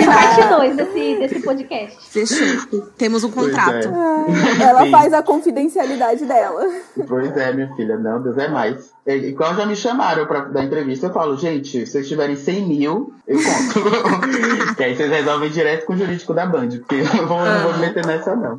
Parte 0.04 0.50
2 0.50 0.76
desse, 0.76 1.20
desse 1.20 1.40
podcast. 1.42 2.10
Fechou. 2.10 2.82
Temos 2.98 3.24
um 3.24 3.30
contrato. 3.30 3.88
Pois 3.88 4.60
é. 4.60 4.64
Ela 4.64 4.84
Sim. 4.86 4.92
faz 4.92 5.14
a 5.14 5.22
confidencialidade 5.22 6.26
dela. 6.26 6.66
Pois 7.08 7.38
é, 7.38 7.54
minha 7.54 7.72
filha. 7.76 8.00
Não, 8.00 8.20
Deus 8.20 8.36
é 8.40 8.48
mais. 8.48 8.92
E, 9.06 9.14
e 9.14 9.34
quando 9.36 9.58
já 9.58 9.66
me 9.68 9.76
chamaram 9.76 10.26
pra 10.26 10.46
dar 10.46 10.64
entrevista, 10.64 11.06
eu 11.06 11.14
falo, 11.14 11.38
gente, 11.38 11.86
se 11.86 11.92
vocês 11.92 12.08
tiverem 12.08 12.36
100 12.36 12.68
mil, 12.68 13.14
eu 13.28 13.38
conto. 13.38 14.74
que 14.76 14.84
aí 14.84 14.96
vocês 14.96 15.12
resolvem 15.12 15.52
direto 15.52 15.86
com 15.86 15.94
o 15.94 15.98
jurídico 15.98 16.34
da 16.34 16.48
Band, 16.48 16.70
porque 16.70 16.96
eu 16.96 17.28
vou, 17.28 17.46
não 17.46 17.62
vou 17.62 17.74
me 17.74 17.80
meter 17.82 18.04
nessa, 18.08 18.36
não. 18.36 18.58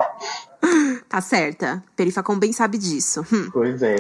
Tá 1.10 1.20
certa. 1.20 1.82
Perifacom 1.96 2.38
bem 2.38 2.52
sabe 2.52 2.78
disso. 2.78 3.22
Hum, 3.32 3.50
Pois 3.52 3.82
é. 3.82 3.96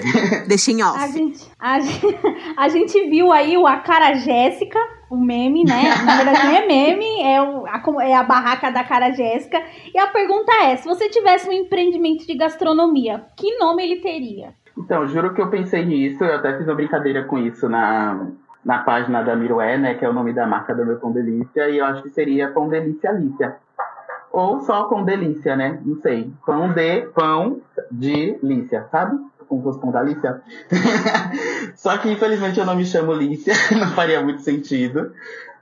deixa 0.46 0.70
em 0.70 0.80
A 0.80 0.92
off. 0.92 1.12
gente, 1.12 1.50
a, 1.58 1.80
gente- 1.80 2.18
a 2.56 2.68
gente 2.68 3.10
viu 3.10 3.32
aí 3.32 3.56
o 3.58 3.66
A 3.66 3.78
Cara 3.78 4.14
Jéssica, 4.14 4.78
o 5.10 5.16
meme, 5.16 5.64
né? 5.64 5.92
Na 6.04 6.16
verdade 6.22 6.44
não 6.46 6.56
é 6.56 6.66
meme, 6.68 7.20
é, 7.22 7.42
o- 7.42 7.66
a, 7.66 7.82
é 8.04 8.14
a 8.14 8.22
barraca 8.22 8.70
da 8.70 8.84
Cara 8.84 9.10
Jéssica. 9.10 9.60
E 9.92 9.98
a 9.98 10.06
pergunta 10.06 10.52
é, 10.62 10.76
se 10.76 10.86
você 10.86 11.08
tivesse 11.08 11.48
um 11.48 11.52
empreendimento 11.52 12.24
de 12.24 12.34
gastronomia, 12.36 13.24
que 13.36 13.58
nome 13.58 13.82
ele 13.82 14.00
teria? 14.00 14.54
Então, 14.78 15.04
juro 15.08 15.34
que 15.34 15.42
eu 15.42 15.50
pensei 15.50 15.84
nisso, 15.84 16.22
eu 16.22 16.36
até 16.36 16.56
fiz 16.56 16.66
uma 16.68 16.76
brincadeira 16.76 17.24
com 17.24 17.38
isso 17.38 17.68
na, 17.68 18.24
na 18.64 18.78
página 18.78 19.20
da 19.20 19.34
Mirué, 19.34 19.76
né, 19.76 19.94
que 19.94 20.04
é 20.04 20.08
o 20.08 20.12
nome 20.12 20.32
da 20.32 20.46
marca 20.46 20.72
do 20.74 20.86
meu 20.86 20.96
Pão 20.96 21.10
Delícia, 21.10 21.68
e 21.68 21.78
eu 21.78 21.84
acho 21.86 22.04
que 22.04 22.10
seria 22.10 22.48
Pão 22.52 22.68
Delícia 22.68 23.10
Alicia. 23.10 23.56
Ou 24.32 24.60
só 24.60 24.84
Pão 24.84 25.04
Delícia, 25.04 25.56
né? 25.56 25.80
Não 25.84 26.00
sei. 26.00 26.32
Pão 26.46 26.72
de 26.72 27.02
pão 27.14 27.60
de 27.90 28.38
Lícia, 28.42 28.86
sabe? 28.90 29.18
Fosse 29.48 29.80
pão 29.80 29.90
da 29.90 30.02
Lícia. 30.02 30.40
só 31.74 31.98
que 31.98 32.10
infelizmente 32.10 32.58
eu 32.58 32.66
não 32.66 32.76
me 32.76 32.86
chamo 32.86 33.12
Lícia, 33.12 33.54
não 33.78 33.88
faria 33.88 34.22
muito 34.22 34.42
sentido. 34.42 35.12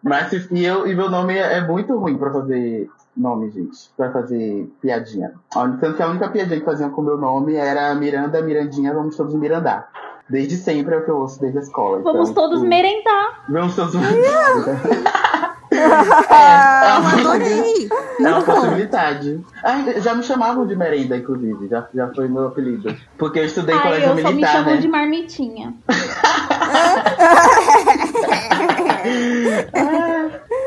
Mas 0.02 0.32
e, 0.50 0.64
eu, 0.64 0.87
e 0.87 0.94
meu 0.94 1.10
nome 1.10 1.34
é, 1.34 1.58
é 1.58 1.66
muito 1.66 1.96
ruim 1.96 2.18
pra 2.18 2.30
fazer 2.30 2.88
nome, 3.16 3.50
gente. 3.50 3.90
Pra 3.96 4.12
fazer 4.12 4.70
piadinha. 4.80 5.32
Tanto 5.50 5.94
que 5.94 6.02
a 6.02 6.08
única 6.08 6.28
piadinha 6.28 6.60
que 6.60 6.64
faziam 6.64 6.90
com 6.90 7.00
o 7.00 7.04
meu 7.04 7.16
nome 7.16 7.54
era 7.54 7.94
Miranda, 7.94 8.40
Mirandinha, 8.42 8.94
vamos 8.94 9.16
todos 9.16 9.34
merendar. 9.34 9.88
Desde 10.28 10.56
sempre 10.56 10.94
é 10.94 10.98
o 10.98 11.04
que 11.04 11.10
eu 11.10 11.16
ouço 11.16 11.40
desde 11.40 11.58
a 11.58 11.62
escola. 11.62 12.00
Vamos 12.02 12.30
Então, 12.30 12.42
todos 12.42 12.58
tipo, 12.58 12.68
merendar. 12.68 13.44
Vamos 13.48 13.75
todos 13.75 13.94
merendar. 13.94 15.48
É, 15.78 16.99
uma- 16.99 17.12
adorei. 17.12 17.88
é 18.20 18.28
uma 18.28 18.42
possibilidade. 18.42 19.40
Ah, 19.62 19.76
já 19.99 20.14
me 20.14 20.23
chamavam 20.23 20.66
de 20.66 20.75
merenda, 20.76 21.16
inclusive. 21.16 21.68
Já, 21.68 21.87
já 21.94 22.08
foi 22.14 22.28
meu 22.28 22.49
apelido. 22.49 22.94
Porque 23.16 23.38
eu 23.40 23.44
estudei 23.44 23.75
em 23.75 23.78
Ai, 23.78 23.82
colégio 23.85 24.04
eu 24.04 24.08
só 24.11 24.14
me 24.16 24.23
militar, 24.35 24.52
chamam 24.52 24.75
né? 24.75 24.80
de 24.80 24.88
marmitinha. 24.88 25.75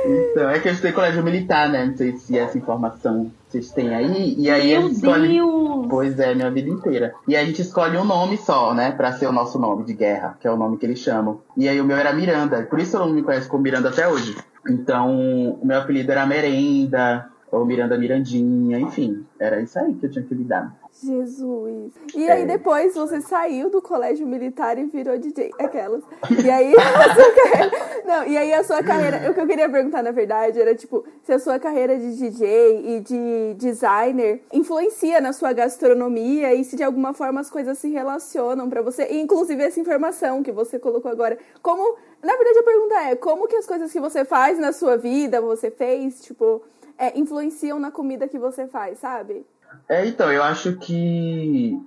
Então, 0.05 0.49
é 0.49 0.59
que 0.59 0.67
eu 0.67 0.71
estudei 0.71 0.91
em 0.91 0.95
colégio 0.95 1.23
militar, 1.23 1.69
né? 1.69 1.85
Não 1.85 1.95
sei 1.95 2.13
se 2.17 2.37
essa 2.37 2.57
informação 2.57 3.31
vocês 3.47 3.71
têm 3.71 3.93
aí. 3.93 4.35
E 4.37 4.49
aí 4.49 4.69
Meu 4.71 4.81
eles 4.81 4.97
escolhem- 4.97 5.33
Deus! 5.35 5.87
Pois 5.89 6.19
é, 6.19 6.33
minha 6.33 6.49
vida 6.49 6.69
inteira. 6.69 7.13
E 7.27 7.35
a 7.35 7.43
gente 7.43 7.61
escolhe 7.61 7.97
um 7.97 8.05
nome 8.05 8.37
só, 8.37 8.73
né? 8.73 8.91
Pra 8.91 9.11
ser 9.13 9.27
o 9.27 9.31
nosso 9.31 9.59
nome 9.59 9.83
de 9.83 9.93
guerra, 9.93 10.37
que 10.39 10.47
é 10.47 10.51
o 10.51 10.57
nome 10.57 10.77
que 10.77 10.85
eles 10.85 10.99
chamam. 10.99 11.39
E 11.57 11.67
aí 11.69 11.79
o 11.79 11.83
meu 11.85 11.97
era 11.97 12.13
Miranda. 12.13 12.63
Por 12.63 12.79
isso 12.79 12.95
eu 12.95 13.01
não 13.01 13.09
me 13.09 13.21
conheço 13.21 13.47
como 13.49 13.61
Miranda 13.63 13.89
até 13.89 14.07
hoje. 14.07 14.35
Então, 14.67 15.57
o 15.61 15.65
meu 15.65 15.79
apelido 15.79 16.11
era 16.11 16.25
Merenda, 16.25 17.29
ou 17.51 17.65
Miranda 17.65 17.97
Mirandinha, 17.97 18.79
enfim. 18.79 19.25
Era 19.39 19.61
isso 19.61 19.77
aí 19.79 19.93
que 19.95 20.05
eu 20.05 20.11
tinha 20.11 20.23
que 20.23 20.33
lidar. 20.33 20.73
Jesus. 21.03 21.91
E 22.15 22.27
É. 22.27 22.31
aí 22.33 22.45
depois 22.45 22.93
você 22.93 23.21
saiu 23.21 23.69
do 23.69 23.81
colégio 23.81 24.25
militar 24.27 24.77
e 24.77 24.85
virou 24.85 25.17
DJ. 25.17 25.51
Aquelas. 25.57 26.03
E 26.43 26.49
aí 26.49 26.73
a 26.77 27.15
sua 27.15 27.31
carreira. 27.33 27.71
Não, 28.05 28.27
e 28.27 28.37
aí 28.37 28.53
a 28.53 28.63
sua 28.63 28.83
carreira. 28.83 29.29
O 29.29 29.33
que 29.33 29.39
eu 29.39 29.47
queria 29.47 29.69
perguntar, 29.69 30.03
na 30.03 30.11
verdade, 30.11 30.59
era 30.59 30.75
tipo, 30.75 31.03
se 31.23 31.31
a 31.33 31.39
sua 31.39 31.59
carreira 31.59 31.97
de 31.97 32.15
DJ 32.17 32.97
e 32.97 32.99
de 32.99 33.53
designer 33.57 34.43
influencia 34.51 35.21
na 35.21 35.33
sua 35.33 35.53
gastronomia 35.53 36.53
e 36.53 36.63
se 36.63 36.75
de 36.75 36.83
alguma 36.83 37.13
forma 37.13 37.39
as 37.41 37.49
coisas 37.49 37.77
se 37.77 37.89
relacionam 37.89 38.69
pra 38.69 38.81
você. 38.81 39.07
E 39.09 39.19
inclusive 39.19 39.63
essa 39.63 39.79
informação 39.79 40.43
que 40.43 40.51
você 40.51 40.77
colocou 40.77 41.11
agora. 41.11 41.37
Como. 41.61 41.95
Na 42.23 42.35
verdade, 42.35 42.59
a 42.59 42.63
pergunta 42.63 42.95
é, 43.09 43.15
como 43.15 43.47
que 43.47 43.55
as 43.55 43.65
coisas 43.65 43.91
que 43.91 43.99
você 43.99 44.23
faz 44.23 44.59
na 44.59 44.71
sua 44.71 44.95
vida, 44.95 45.41
você 45.41 45.71
fez, 45.71 46.21
tipo, 46.21 46.61
é, 46.95 47.17
influenciam 47.17 47.79
na 47.79 47.89
comida 47.89 48.27
que 48.27 48.37
você 48.37 48.67
faz, 48.67 48.99
sabe? 48.99 49.43
É, 49.87 50.05
então, 50.05 50.31
eu 50.31 50.43
acho 50.43 50.73
que 50.77 51.77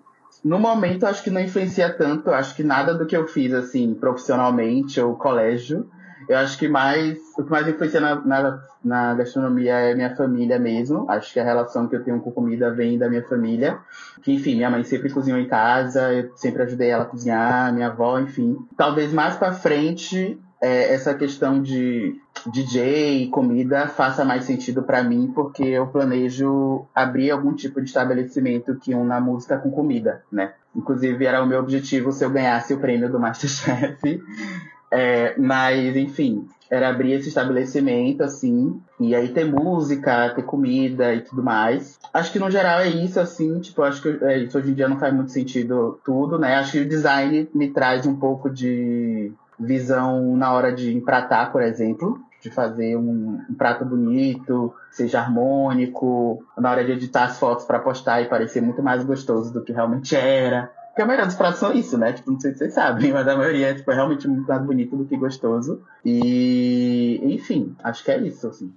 no 0.44 0.58
momento 0.58 1.06
acho 1.06 1.22
que 1.22 1.30
não 1.30 1.40
influencia 1.40 1.92
tanto. 1.92 2.30
Acho 2.30 2.54
que 2.54 2.62
nada 2.62 2.94
do 2.94 3.06
que 3.06 3.16
eu 3.16 3.26
fiz, 3.26 3.52
assim, 3.52 3.94
profissionalmente 3.94 5.00
ou 5.00 5.16
colégio. 5.16 5.88
Eu 6.28 6.38
acho 6.38 6.58
que 6.58 6.68
mais 6.68 7.18
o 7.36 7.44
que 7.44 7.50
mais 7.50 7.68
influencia 7.68 8.00
na, 8.00 8.14
na, 8.16 8.62
na 8.82 9.14
gastronomia 9.14 9.74
é 9.74 9.94
minha 9.94 10.14
família 10.14 10.58
mesmo. 10.58 11.06
Acho 11.10 11.32
que 11.32 11.40
a 11.40 11.44
relação 11.44 11.86
que 11.86 11.96
eu 11.96 12.04
tenho 12.04 12.20
com 12.20 12.30
comida 12.30 12.70
vem 12.70 12.98
da 12.98 13.08
minha 13.08 13.22
família. 13.22 13.78
Que, 14.22 14.32
enfim, 14.32 14.54
minha 14.54 14.70
mãe 14.70 14.84
sempre 14.84 15.10
cozinhou 15.10 15.38
em 15.38 15.48
casa, 15.48 16.12
eu 16.12 16.30
sempre 16.36 16.62
ajudei 16.62 16.90
ela 16.90 17.04
a 17.04 17.06
cozinhar, 17.06 17.72
minha 17.72 17.88
avó, 17.88 18.18
enfim. 18.18 18.56
Talvez 18.76 19.12
mais 19.12 19.36
pra 19.36 19.52
frente 19.52 20.38
é, 20.64 20.94
essa 20.94 21.12
questão 21.14 21.60
de 21.60 22.18
DJ 22.50 23.24
e 23.24 23.28
comida 23.28 23.86
faça 23.86 24.24
mais 24.24 24.44
sentido 24.44 24.82
pra 24.82 25.04
mim, 25.04 25.30
porque 25.34 25.62
eu 25.62 25.86
planejo 25.88 26.86
abrir 26.94 27.30
algum 27.30 27.52
tipo 27.52 27.82
de 27.82 27.88
estabelecimento 27.88 28.74
que 28.76 28.94
una 28.94 29.20
música 29.20 29.58
com 29.58 29.70
comida, 29.70 30.22
né? 30.32 30.54
Inclusive 30.74 31.26
era 31.26 31.42
o 31.42 31.46
meu 31.46 31.60
objetivo 31.60 32.10
se 32.12 32.24
eu 32.24 32.30
ganhasse 32.30 32.72
o 32.72 32.80
prêmio 32.80 33.12
do 33.12 33.20
Masterchef. 33.20 34.22
É, 34.96 35.34
mas, 35.36 35.96
enfim, 35.96 36.46
era 36.70 36.88
abrir 36.88 37.14
esse 37.14 37.28
estabelecimento, 37.28 38.22
assim, 38.22 38.80
e 39.00 39.12
aí 39.12 39.26
ter 39.28 39.44
música, 39.44 40.30
ter 40.30 40.44
comida 40.44 41.12
e 41.12 41.20
tudo 41.20 41.42
mais. 41.42 41.98
Acho 42.12 42.30
que 42.30 42.38
no 42.38 42.48
geral 42.48 42.78
é 42.78 42.88
isso, 42.88 43.18
assim, 43.18 43.58
tipo, 43.58 43.82
acho 43.82 44.00
que 44.00 44.24
é, 44.24 44.38
isso 44.38 44.56
hoje 44.56 44.70
em 44.70 44.74
dia 44.74 44.88
não 44.88 44.96
faz 44.96 45.12
muito 45.12 45.32
sentido 45.32 45.98
tudo, 46.04 46.38
né? 46.38 46.54
Acho 46.54 46.72
que 46.72 46.78
o 46.78 46.88
design 46.88 47.48
me 47.52 47.70
traz 47.70 48.06
um 48.06 48.14
pouco 48.14 48.48
de 48.48 49.32
visão 49.58 50.36
na 50.36 50.52
hora 50.52 50.72
de 50.72 50.94
empratar, 50.94 51.52
por 51.52 51.62
exemplo, 51.62 52.20
de 52.40 52.50
fazer 52.50 52.96
um, 52.96 53.40
um 53.48 53.54
prato 53.54 53.84
bonito, 53.84 54.74
seja 54.90 55.20
harmônico, 55.20 56.44
na 56.58 56.70
hora 56.70 56.84
de 56.84 56.92
editar 56.92 57.24
as 57.24 57.38
fotos 57.38 57.64
para 57.64 57.78
postar 57.78 58.20
e 58.20 58.28
parecer 58.28 58.60
muito 58.60 58.82
mais 58.82 59.04
gostoso 59.04 59.52
do 59.52 59.62
que 59.62 59.72
realmente 59.72 60.14
era. 60.14 60.70
Porque 60.88 61.02
a 61.02 61.06
maioria 61.06 61.26
dos 61.26 61.34
pratos 61.34 61.58
são 61.58 61.72
isso, 61.72 61.98
né? 61.98 62.12
Tipo, 62.12 62.30
não 62.30 62.38
sei 62.38 62.52
se 62.52 62.58
vocês 62.58 62.74
sabem, 62.74 63.12
mas 63.12 63.26
a 63.26 63.36
maioria 63.36 63.70
é, 63.70 63.74
tipo, 63.74 63.90
é 63.90 63.94
realmente 63.94 64.28
muito 64.28 64.46
mais 64.46 64.62
bonito 64.62 64.96
do 64.96 65.04
que 65.04 65.16
gostoso. 65.16 65.82
E, 66.04 67.20
enfim, 67.22 67.74
acho 67.82 68.04
que 68.04 68.10
é 68.10 68.18
isso, 68.18 68.46
assim. 68.46 68.72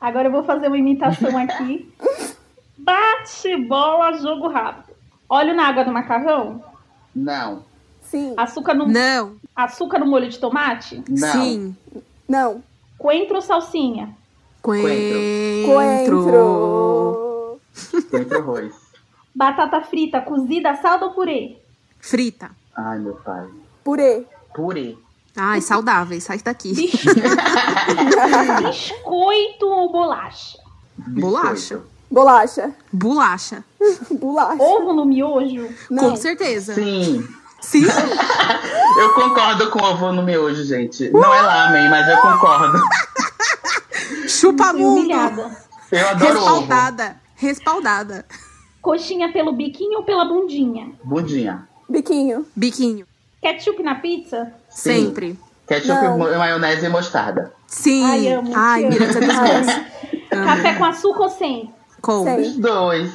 Agora 0.00 0.28
eu 0.28 0.32
vou 0.32 0.44
fazer 0.44 0.68
uma 0.68 0.78
imitação 0.78 1.36
aqui. 1.36 1.92
Bate 2.78 3.56
bola, 3.66 4.12
jogo 4.14 4.48
rápido. 4.48 4.94
Óleo 5.28 5.54
na 5.54 5.68
água 5.68 5.84
do 5.84 5.92
macarrão? 5.92 6.62
Não, 7.14 7.62
Sim. 8.12 8.34
Açúcar 8.36 8.74
no, 8.74 8.86
Não. 8.86 9.36
Açúcar 9.54 9.98
no 9.98 10.06
molho 10.06 10.28
de 10.28 10.38
tomate? 10.38 11.02
não. 11.08 11.32
Sim. 11.32 11.76
Não. 12.28 12.62
Coentro 12.98 13.36
ou 13.36 13.42
salsinha? 13.42 14.16
Coentro. 14.62 15.18
Coentro. 15.66 17.60
Coentro 18.10 18.38
arroz. 18.38 18.72
Batata 19.34 19.80
frita, 19.82 20.20
cozida, 20.20 20.74
salda 20.76 21.06
ou 21.06 21.12
purê? 21.12 21.56
Frita. 21.98 22.50
Ai, 22.76 22.98
meu 22.98 23.14
pai. 23.14 23.46
Purê. 23.82 24.24
Purê. 24.54 24.96
Ai, 25.36 25.60
saudáveis. 25.60 26.24
Sai 26.24 26.38
daqui. 26.38 26.72
Bis- 26.74 27.04
Biscoito 28.62 29.66
ou 29.66 29.90
bolacha? 29.90 30.58
Bolacha. 30.98 31.80
Bolacha. 32.10 32.74
Bolacha. 32.92 33.64
Bolacha. 34.10 34.62
Ovo 34.62 34.92
no 34.92 35.04
miojo? 35.06 35.68
Não. 35.90 36.10
Com 36.10 36.16
certeza. 36.16 36.74
Sim, 36.74 37.26
Sim. 37.62 37.84
eu 39.00 39.14
concordo 39.14 39.70
com 39.70 39.82
ovo 39.82 40.12
no 40.12 40.22
miojo, 40.22 40.64
gente. 40.64 41.08
Não 41.10 41.32
é 41.32 41.40
lamen, 41.40 41.88
mas 41.88 42.08
eu 42.08 42.18
concordo. 42.18 42.78
Chupa 44.28 44.72
mundo. 44.72 44.98
humilhada. 45.00 45.56
Eu 45.90 46.08
adoro 46.08 46.30
ovo. 46.30 46.48
Respaldada. 46.50 47.16
Respaldada. 47.36 48.26
Coxinha 48.80 49.32
pelo 49.32 49.52
biquinho 49.52 49.98
ou 49.98 50.04
pela 50.04 50.24
bundinha? 50.24 50.92
Bundinha. 51.04 51.68
Biquinho. 51.88 52.46
Biquinho. 52.54 53.06
Ketchup 53.40 53.82
na 53.82 53.96
pizza? 53.96 54.52
Sim. 54.68 55.06
Sempre. 55.06 55.38
Ketchup, 55.66 56.02
Não. 56.02 56.18
maionese 56.18 56.86
e 56.86 56.88
mostarda. 56.88 57.52
Sim. 57.66 58.04
Ai, 58.04 58.28
amo, 58.32 58.52
Ai, 58.54 58.88
dos 58.88 58.98
meus. 58.98 59.66
Café 60.30 60.74
com 60.74 60.84
açúcar 60.84 61.22
ou 61.22 61.30
sem? 61.30 61.72
Com. 62.00 62.40
Os 62.40 62.56
dois. 62.56 63.12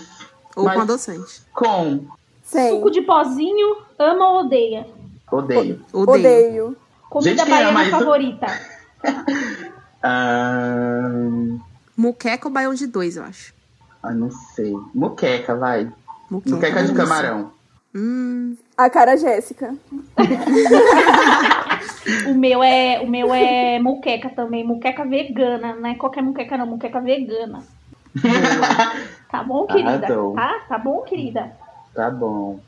Ou 0.56 0.66
Mas- 0.66 0.76
com 0.76 0.82
adoçante. 0.82 1.42
Com. 1.54 2.06
Suco 2.48 2.90
de 2.92 3.02
pozinho, 3.02 3.78
ama 4.00 4.30
ou 4.30 4.40
odeia? 4.46 4.86
Odeio. 5.32 5.82
Odeio. 5.94 6.10
Odeio. 6.10 6.78
Comida 7.10 7.38
Gente, 7.46 7.50
baiana 7.50 7.82
isso? 7.84 7.92
favorita? 7.92 8.46
Ahn, 10.04 11.60
Muqueca 11.96 12.48
ou 12.48 12.54
baião 12.54 12.74
de 12.74 12.88
dois, 12.88 13.18
eu 13.18 13.24
acho. 13.24 13.54
ah, 14.04 14.12
não 14.14 14.30
sei. 14.32 14.74
Muqueca, 14.94 15.56
vai. 15.56 15.92
Muqueca, 16.30 16.56
Muqueca 16.56 16.82
de 16.84 16.88
delícia. 16.94 16.96
camarão. 17.04 17.52
Hum, 17.96 18.56
A 18.78 18.90
cara 18.90 19.18
Jéssica. 19.18 19.76
O 22.26 22.34
meu 22.34 22.64
é, 22.64 23.02
o 23.02 23.08
meu 23.08 23.34
é 23.34 23.80
muqueca 23.80 24.30
também, 24.30 24.66
muqueca 24.66 25.04
vegana, 25.04 25.76
não 25.76 25.90
é 25.90 25.96
qualquer 25.96 26.22
muqueca 26.24 26.58
não, 26.58 26.66
muqueca 26.66 27.02
vegana. 27.02 27.64
Tá 29.30 29.44
bom, 29.44 29.66
querida? 29.68 29.90
Arrasou. 30.06 30.34
Tá? 30.34 30.60
Tá 30.70 30.78
bom, 30.78 31.02
querida? 31.02 31.52
Tá 31.98 32.12
bom. 32.12 32.60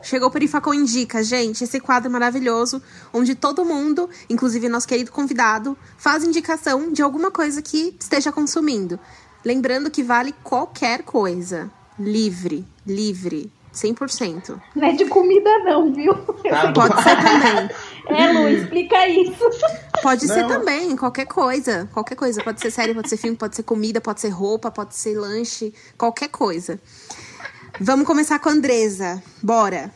Chegou 0.00 0.28
o 0.28 0.30
Perifacom 0.30 0.72
Indica, 0.72 1.24
gente, 1.24 1.64
esse 1.64 1.80
quadro 1.80 2.08
maravilhoso, 2.08 2.80
onde 3.12 3.34
todo 3.34 3.64
mundo, 3.64 4.08
inclusive 4.30 4.68
nosso 4.68 4.86
querido 4.86 5.10
convidado, 5.10 5.76
faz 5.98 6.22
indicação 6.22 6.92
de 6.92 7.02
alguma 7.02 7.32
coisa 7.32 7.60
que 7.60 7.96
esteja 7.98 8.30
consumindo. 8.30 8.96
Lembrando 9.44 9.90
que 9.90 10.04
vale 10.04 10.32
qualquer 10.44 11.02
coisa. 11.02 11.68
Livre, 11.98 12.64
livre, 12.86 13.52
100%. 13.76 14.60
Não 14.74 14.88
é 14.88 14.92
de 14.92 15.06
comida 15.06 15.58
não, 15.60 15.92
viu? 15.92 16.14
Tá. 16.14 16.72
Pode 16.72 17.02
ser 17.02 17.16
também. 17.16 17.70
É, 18.08 18.30
Lu, 18.30 18.48
explica 18.48 19.08
isso. 19.08 19.50
Pode 20.00 20.28
ser 20.28 20.42
Não. 20.42 20.48
também, 20.48 20.96
qualquer 20.96 21.26
coisa. 21.26 21.88
Qualquer 21.92 22.14
coisa. 22.14 22.40
Pode 22.40 22.60
ser 22.60 22.70
série, 22.70 22.94
pode 22.94 23.08
ser 23.08 23.16
filme, 23.16 23.36
pode 23.36 23.56
ser 23.56 23.64
comida, 23.64 24.00
pode 24.00 24.20
ser 24.20 24.28
roupa, 24.28 24.70
pode 24.70 24.94
ser 24.94 25.18
lanche, 25.18 25.74
qualquer 25.98 26.28
coisa. 26.28 26.78
Vamos 27.80 28.06
começar 28.06 28.38
com 28.38 28.48
a 28.48 28.52
Andresa. 28.52 29.20
Bora. 29.42 29.90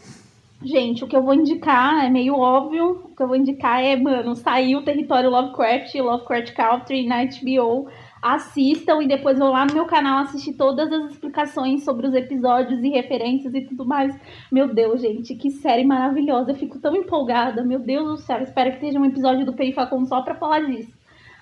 Gente, 0.63 1.03
o 1.03 1.07
que 1.07 1.17
eu 1.17 1.23
vou 1.23 1.35
indicar 1.35 2.05
é 2.05 2.11
meio 2.11 2.35
óbvio. 2.35 3.01
O 3.05 3.15
que 3.15 3.23
eu 3.23 3.29
vou 3.29 3.37
indicar 3.37 3.81
é, 3.83 3.97
mano, 3.97 4.37
saiu 4.37 4.81
o 4.81 4.85
território 4.85 5.31
Lovecraft, 5.31 5.95
Lovecraft 5.95 6.53
Country 6.53 7.07
na 7.07 7.25
HBO. 7.25 7.89
Assistam 8.23 9.03
e 9.03 9.09
depois 9.09 9.39
vão 9.39 9.51
lá 9.51 9.65
no 9.65 9.73
meu 9.73 9.87
canal 9.87 10.19
assistir 10.19 10.53
todas 10.53 10.93
as 10.93 11.13
explicações 11.13 11.85
sobre 11.85 12.07
os 12.07 12.15
episódios 12.15 12.83
e 12.83 12.89
referências 12.89 13.55
e 13.55 13.63
tudo 13.63 13.85
mais. 13.85 14.15
Meu 14.53 14.73
Deus, 14.73 15.01
gente, 15.01 15.35
que 15.35 15.51
série 15.51 15.85
maravilhosa. 15.85 16.51
Eu 16.51 16.57
fico 16.57 16.79
tão 16.79 16.95
empolgada. 16.95 17.65
Meu 17.65 17.79
Deus 17.79 18.09
do 18.09 18.17
céu. 18.19 18.43
Espero 18.43 18.73
que 18.73 18.81
seja 18.81 18.99
um 18.99 19.07
episódio 19.07 19.47
do 19.47 19.55
Perifacom 19.55 20.05
só 20.05 20.23
pra 20.23 20.35
falar 20.35 20.61
disso. 20.61 20.93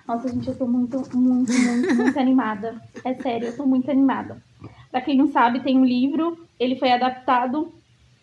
Nossa, 0.07 0.27
gente, 0.27 0.47
eu 0.47 0.57
tô 0.57 0.65
muito, 0.65 0.97
muito, 1.15 1.51
muito, 1.51 1.95
muito 1.95 2.17
animada. 2.19 2.81
É 3.03 3.13
sério, 3.13 3.49
eu 3.49 3.57
tô 3.57 3.65
muito 3.65 3.91
animada. 3.91 4.41
Pra 4.89 5.01
quem 5.01 5.17
não 5.17 5.27
sabe, 5.27 5.59
tem 5.59 5.77
um 5.77 5.85
livro, 5.85 6.37
ele 6.59 6.75
foi 6.75 6.91
adaptado 6.91 7.71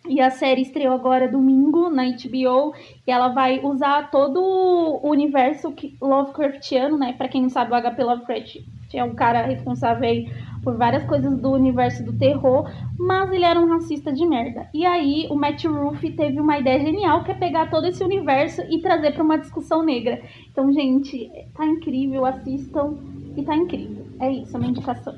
e 0.07 0.21
a 0.21 0.29
série 0.29 0.61
estreou 0.61 0.93
agora 0.93 1.27
domingo 1.27 1.89
na 1.89 2.03
HBO 2.03 2.73
e 3.05 3.11
ela 3.11 3.29
vai 3.29 3.59
usar 3.63 4.09
todo 4.09 4.39
o 4.41 5.09
universo 5.09 5.73
Lovecraftiano, 6.01 6.97
né? 6.97 7.13
Pra 7.13 7.27
quem 7.27 7.41
não 7.41 7.49
sabe, 7.49 7.71
o 7.71 7.81
HP 7.81 8.03
Lovecraft 8.03 8.57
é 8.93 9.03
um 9.03 9.13
cara 9.13 9.45
responsável 9.45 10.07
aí 10.07 10.31
por 10.63 10.75
várias 10.75 11.03
coisas 11.05 11.37
do 11.39 11.51
universo 11.51 12.03
do 12.03 12.11
terror, 12.11 12.69
mas 12.97 13.31
ele 13.31 13.45
era 13.45 13.59
um 13.59 13.69
racista 13.69 14.11
de 14.11 14.25
merda. 14.25 14.67
E 14.73 14.85
aí 14.85 15.27
o 15.29 15.35
Matt 15.35 15.63
Ruff 15.65 16.11
teve 16.11 16.39
uma 16.39 16.57
ideia 16.57 16.79
genial 16.79 17.23
que 17.23 17.31
é 17.31 17.35
pegar 17.35 17.69
todo 17.69 17.87
esse 17.87 18.03
universo 18.03 18.61
e 18.69 18.81
trazer 18.81 19.13
pra 19.13 19.23
uma 19.23 19.37
discussão 19.37 19.83
negra. 19.83 20.21
Então, 20.51 20.71
gente, 20.73 21.29
tá 21.55 21.65
incrível, 21.65 22.25
assistam 22.25 22.97
e 23.35 23.43
tá 23.43 23.55
incrível. 23.55 24.05
É 24.19 24.31
isso, 24.31 24.55
é 24.55 24.59
uma 24.59 24.69
indicação. 24.69 25.15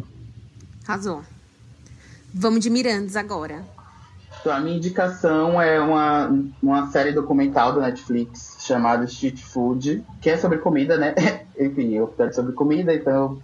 Arrasou. 0.88 1.22
Vamos 2.34 2.60
de 2.60 2.70
Mirandes 2.70 3.16
agora. 3.16 3.64
Então, 4.40 4.54
a 4.54 4.60
minha 4.60 4.78
indicação 4.78 5.62
é 5.62 5.80
uma, 5.82 6.34
uma 6.64 6.88
série 6.88 7.12
documental 7.12 7.74
do 7.74 7.82
Netflix 7.82 8.58
chamada 8.62 9.04
Street 9.04 9.42
Food, 9.42 10.04
que 10.22 10.30
é 10.30 10.38
sobre 10.38 10.60
comida, 10.60 10.98
né? 10.98 11.14
Enfim, 11.60 11.94
eu 11.94 12.08
quero 12.08 12.34
sobre 12.34 12.54
comida, 12.54 12.94
então 12.94 13.42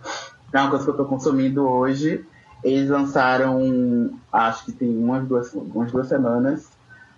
é 0.54 0.58
uma 0.60 0.70
coisa 0.70 0.86
que 0.86 0.92
eu 0.92 0.98
tô 0.98 1.06
consumindo 1.06 1.68
hoje. 1.68 2.26
Eles 2.64 2.90
lançaram, 2.90 4.12
acho 4.32 4.66
que 4.66 4.72
tem 4.72 4.90
umas 4.98 5.28
duas, 5.28 5.54
umas 5.54 5.92
duas 5.92 6.08
semanas, 6.08 6.70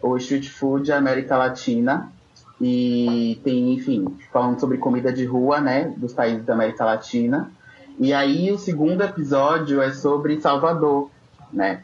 o 0.02 0.18
Street 0.18 0.50
Food 0.50 0.92
América 0.92 1.38
Latina. 1.38 2.12
E 2.60 3.40
tem, 3.44 3.74
enfim, 3.74 4.08
falando 4.34 4.60
sobre 4.60 4.80
comida 4.80 5.14
de 5.14 5.24
rua, 5.26 5.62
né? 5.62 5.94
Dos 5.96 6.14
países 6.14 6.44
da 6.44 6.54
América 6.54 6.84
Latina. 6.84 7.52
E 8.00 8.12
aí 8.12 8.52
o 8.52 8.58
segundo 8.58 9.04
episódio 9.04 9.80
é 9.82 9.92
sobre 9.92 10.42
Salvador, 10.42 11.10
né? 11.54 11.84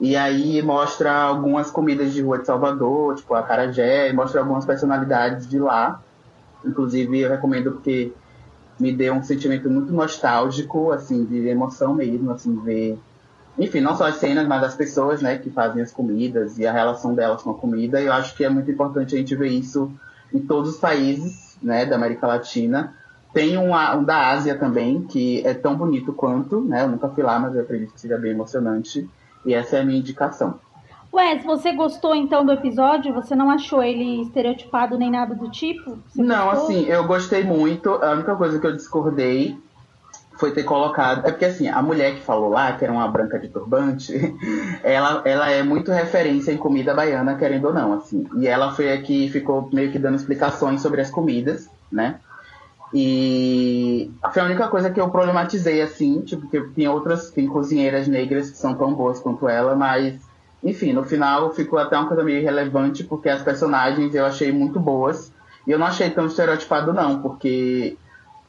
E 0.00 0.16
aí 0.16 0.60
mostra 0.62 1.12
algumas 1.12 1.70
comidas 1.70 2.12
de 2.12 2.22
rua 2.22 2.38
de 2.38 2.46
Salvador, 2.46 3.14
tipo 3.14 3.34
a 3.34 3.42
carajé, 3.42 4.12
mostra 4.12 4.40
algumas 4.40 4.64
personalidades 4.64 5.48
de 5.48 5.58
lá. 5.58 6.00
Inclusive 6.64 7.20
eu 7.20 7.30
recomendo 7.30 7.72
porque 7.72 8.12
me 8.78 8.92
deu 8.92 9.14
um 9.14 9.22
sentimento 9.22 9.70
muito 9.70 9.92
nostálgico, 9.92 10.90
assim, 10.90 11.24
de 11.24 11.46
emoção 11.46 11.94
mesmo, 11.94 12.32
assim, 12.32 12.56
ver, 12.60 12.98
enfim, 13.58 13.80
não 13.80 13.96
só 13.96 14.06
as 14.06 14.16
cenas, 14.16 14.46
mas 14.46 14.62
as 14.62 14.74
pessoas, 14.74 15.22
né, 15.22 15.38
que 15.38 15.50
fazem 15.50 15.82
as 15.82 15.92
comidas 15.92 16.58
e 16.58 16.66
a 16.66 16.72
relação 16.72 17.14
delas 17.14 17.42
com 17.42 17.50
a 17.50 17.54
comida. 17.54 18.00
E 18.00 18.06
eu 18.06 18.12
acho 18.12 18.34
que 18.36 18.44
é 18.44 18.48
muito 18.48 18.70
importante 18.70 19.14
a 19.14 19.18
gente 19.18 19.36
ver 19.36 19.48
isso 19.48 19.92
em 20.32 20.40
todos 20.40 20.70
os 20.70 20.76
países, 20.78 21.56
né, 21.62 21.86
da 21.86 21.96
América 21.96 22.26
Latina. 22.26 22.94
Tem 23.32 23.56
um, 23.56 23.72
um 23.72 24.04
da 24.04 24.30
Ásia 24.30 24.56
também, 24.56 25.02
que 25.02 25.46
é 25.46 25.54
tão 25.54 25.76
bonito 25.76 26.12
quanto, 26.12 26.60
né, 26.60 26.82
eu 26.82 26.88
nunca 26.88 27.08
fui 27.08 27.22
lá, 27.22 27.38
mas 27.38 27.54
eu 27.54 27.62
acredito 27.62 27.94
que 27.94 28.00
seja 28.00 28.18
bem 28.18 28.32
emocionante. 28.32 29.08
E 29.44 29.54
essa 29.54 29.76
é 29.76 29.80
a 29.80 29.84
minha 29.84 29.98
indicação. 29.98 30.58
Wes, 31.12 31.44
você 31.44 31.72
gostou 31.72 32.14
então 32.14 32.44
do 32.44 32.52
episódio? 32.52 33.12
Você 33.12 33.34
não 33.34 33.50
achou 33.50 33.82
ele 33.82 34.22
estereotipado 34.22 34.96
nem 34.96 35.10
nada 35.10 35.34
do 35.34 35.50
tipo? 35.50 35.98
Você 36.08 36.22
Não, 36.22 36.46
gostou? 36.46 36.64
assim, 36.64 36.86
eu 36.86 37.04
gostei 37.06 37.44
muito. 37.44 37.90
A 37.90 38.12
única 38.12 38.34
coisa 38.34 38.58
que 38.58 38.66
eu 38.66 38.72
discordei 38.72 39.58
foi 40.38 40.52
ter 40.52 40.62
colocado. 40.62 41.26
É 41.26 41.30
porque, 41.30 41.44
assim, 41.44 41.68
a 41.68 41.82
mulher 41.82 42.14
que 42.14 42.22
falou 42.22 42.48
lá, 42.48 42.72
que 42.72 42.84
era 42.84 42.92
uma 42.92 43.06
branca 43.08 43.38
de 43.38 43.48
turbante, 43.48 44.14
ela, 44.82 45.20
ela 45.26 45.50
é 45.50 45.62
muito 45.62 45.92
referência 45.92 46.50
em 46.50 46.56
comida 46.56 46.94
baiana, 46.94 47.34
querendo 47.36 47.66
ou 47.66 47.74
não, 47.74 47.92
assim. 47.92 48.26
E 48.38 48.46
ela 48.46 48.72
foi 48.72 48.90
a 48.90 49.02
que 49.02 49.28
ficou 49.28 49.68
meio 49.70 49.92
que 49.92 49.98
dando 49.98 50.16
explicações 50.16 50.80
sobre 50.80 51.02
as 51.02 51.10
comidas, 51.10 51.68
né? 51.90 52.20
E 52.94 54.10
foi 54.32 54.42
a 54.42 54.44
única 54.44 54.68
coisa 54.68 54.90
que 54.90 55.00
eu 55.00 55.08
problematizei, 55.08 55.80
assim, 55.80 56.20
tipo, 56.20 56.46
que 56.48 56.60
tem 56.74 56.88
outras, 56.88 57.30
tem 57.30 57.46
cozinheiras 57.46 58.06
negras 58.06 58.50
que 58.50 58.58
são 58.58 58.74
tão 58.74 58.92
boas 58.92 59.18
quanto 59.18 59.48
ela, 59.48 59.74
mas, 59.74 60.20
enfim, 60.62 60.92
no 60.92 61.02
final 61.02 61.52
ficou 61.54 61.78
até 61.78 61.96
uma 61.96 62.06
coisa 62.06 62.22
meio 62.22 62.38
irrelevante, 62.38 63.02
porque 63.02 63.30
as 63.30 63.42
personagens 63.42 64.14
eu 64.14 64.26
achei 64.26 64.52
muito 64.52 64.78
boas. 64.78 65.32
E 65.66 65.70
eu 65.70 65.78
não 65.78 65.86
achei 65.86 66.10
tão 66.10 66.26
estereotipado, 66.26 66.92
não, 66.92 67.22
porque, 67.22 67.96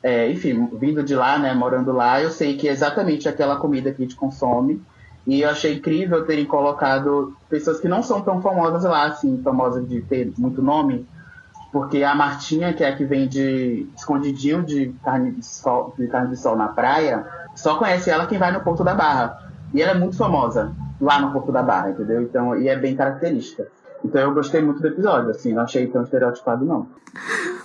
é, 0.02 0.30
enfim, 0.30 0.68
vindo 0.74 1.04
de 1.04 1.16
lá, 1.16 1.38
né, 1.38 1.54
morando 1.54 1.94
lá, 1.94 2.22
eu 2.22 2.30
sei 2.30 2.58
que 2.58 2.68
é 2.68 2.72
exatamente 2.72 3.30
aquela 3.30 3.56
comida 3.56 3.92
que 3.92 4.02
a 4.02 4.06
gente 4.06 4.16
consome. 4.16 4.82
E 5.26 5.42
eu 5.42 5.50
achei 5.50 5.76
incrível 5.76 6.26
terem 6.26 6.44
colocado 6.44 7.34
pessoas 7.50 7.80
que 7.80 7.88
não 7.88 8.04
são 8.04 8.22
tão 8.22 8.42
famosas 8.42 8.84
lá, 8.84 9.06
assim, 9.06 9.42
famosas 9.42 9.88
de 9.88 10.02
ter 10.02 10.34
muito 10.38 10.62
nome. 10.62 11.08
Porque 11.74 12.04
a 12.04 12.14
Martinha, 12.14 12.72
que 12.72 12.84
é 12.84 12.90
a 12.90 12.96
que 12.96 13.04
vende 13.04 13.90
escondidinho 13.98 14.62
de 14.62 14.94
carne 15.04 15.32
de 15.32 15.44
sol, 15.44 15.96
de 15.98 16.08
carne 16.08 16.30
de 16.30 16.38
sol 16.38 16.56
na 16.56 16.68
praia, 16.68 17.26
só 17.56 17.80
conhece 17.80 18.12
ela 18.12 18.28
quem 18.28 18.38
vai 18.38 18.52
no 18.52 18.62
Porto 18.62 18.84
da 18.84 18.94
Barra. 18.94 19.52
E 19.74 19.82
ela 19.82 19.94
é 19.94 19.96
muito 19.96 20.16
famosa 20.16 20.72
lá 21.02 21.20
no 21.20 21.34
Porto 21.34 21.52
da 21.52 21.64
Barra, 21.64 21.90
entendeu? 21.90 22.22
Então, 22.22 22.56
e 22.56 22.68
é 22.68 22.78
bem 22.78 22.96
característica. 22.96 23.68
Então 24.06 24.22
eu 24.22 24.34
gostei 24.36 24.62
muito 24.62 24.82
do 24.82 24.88
episódio, 24.88 25.32
assim, 25.32 25.52
não 25.52 25.64
achei 25.64 25.88
tão 25.88 26.04
estereotipado, 26.04 26.64
não. 26.64 26.88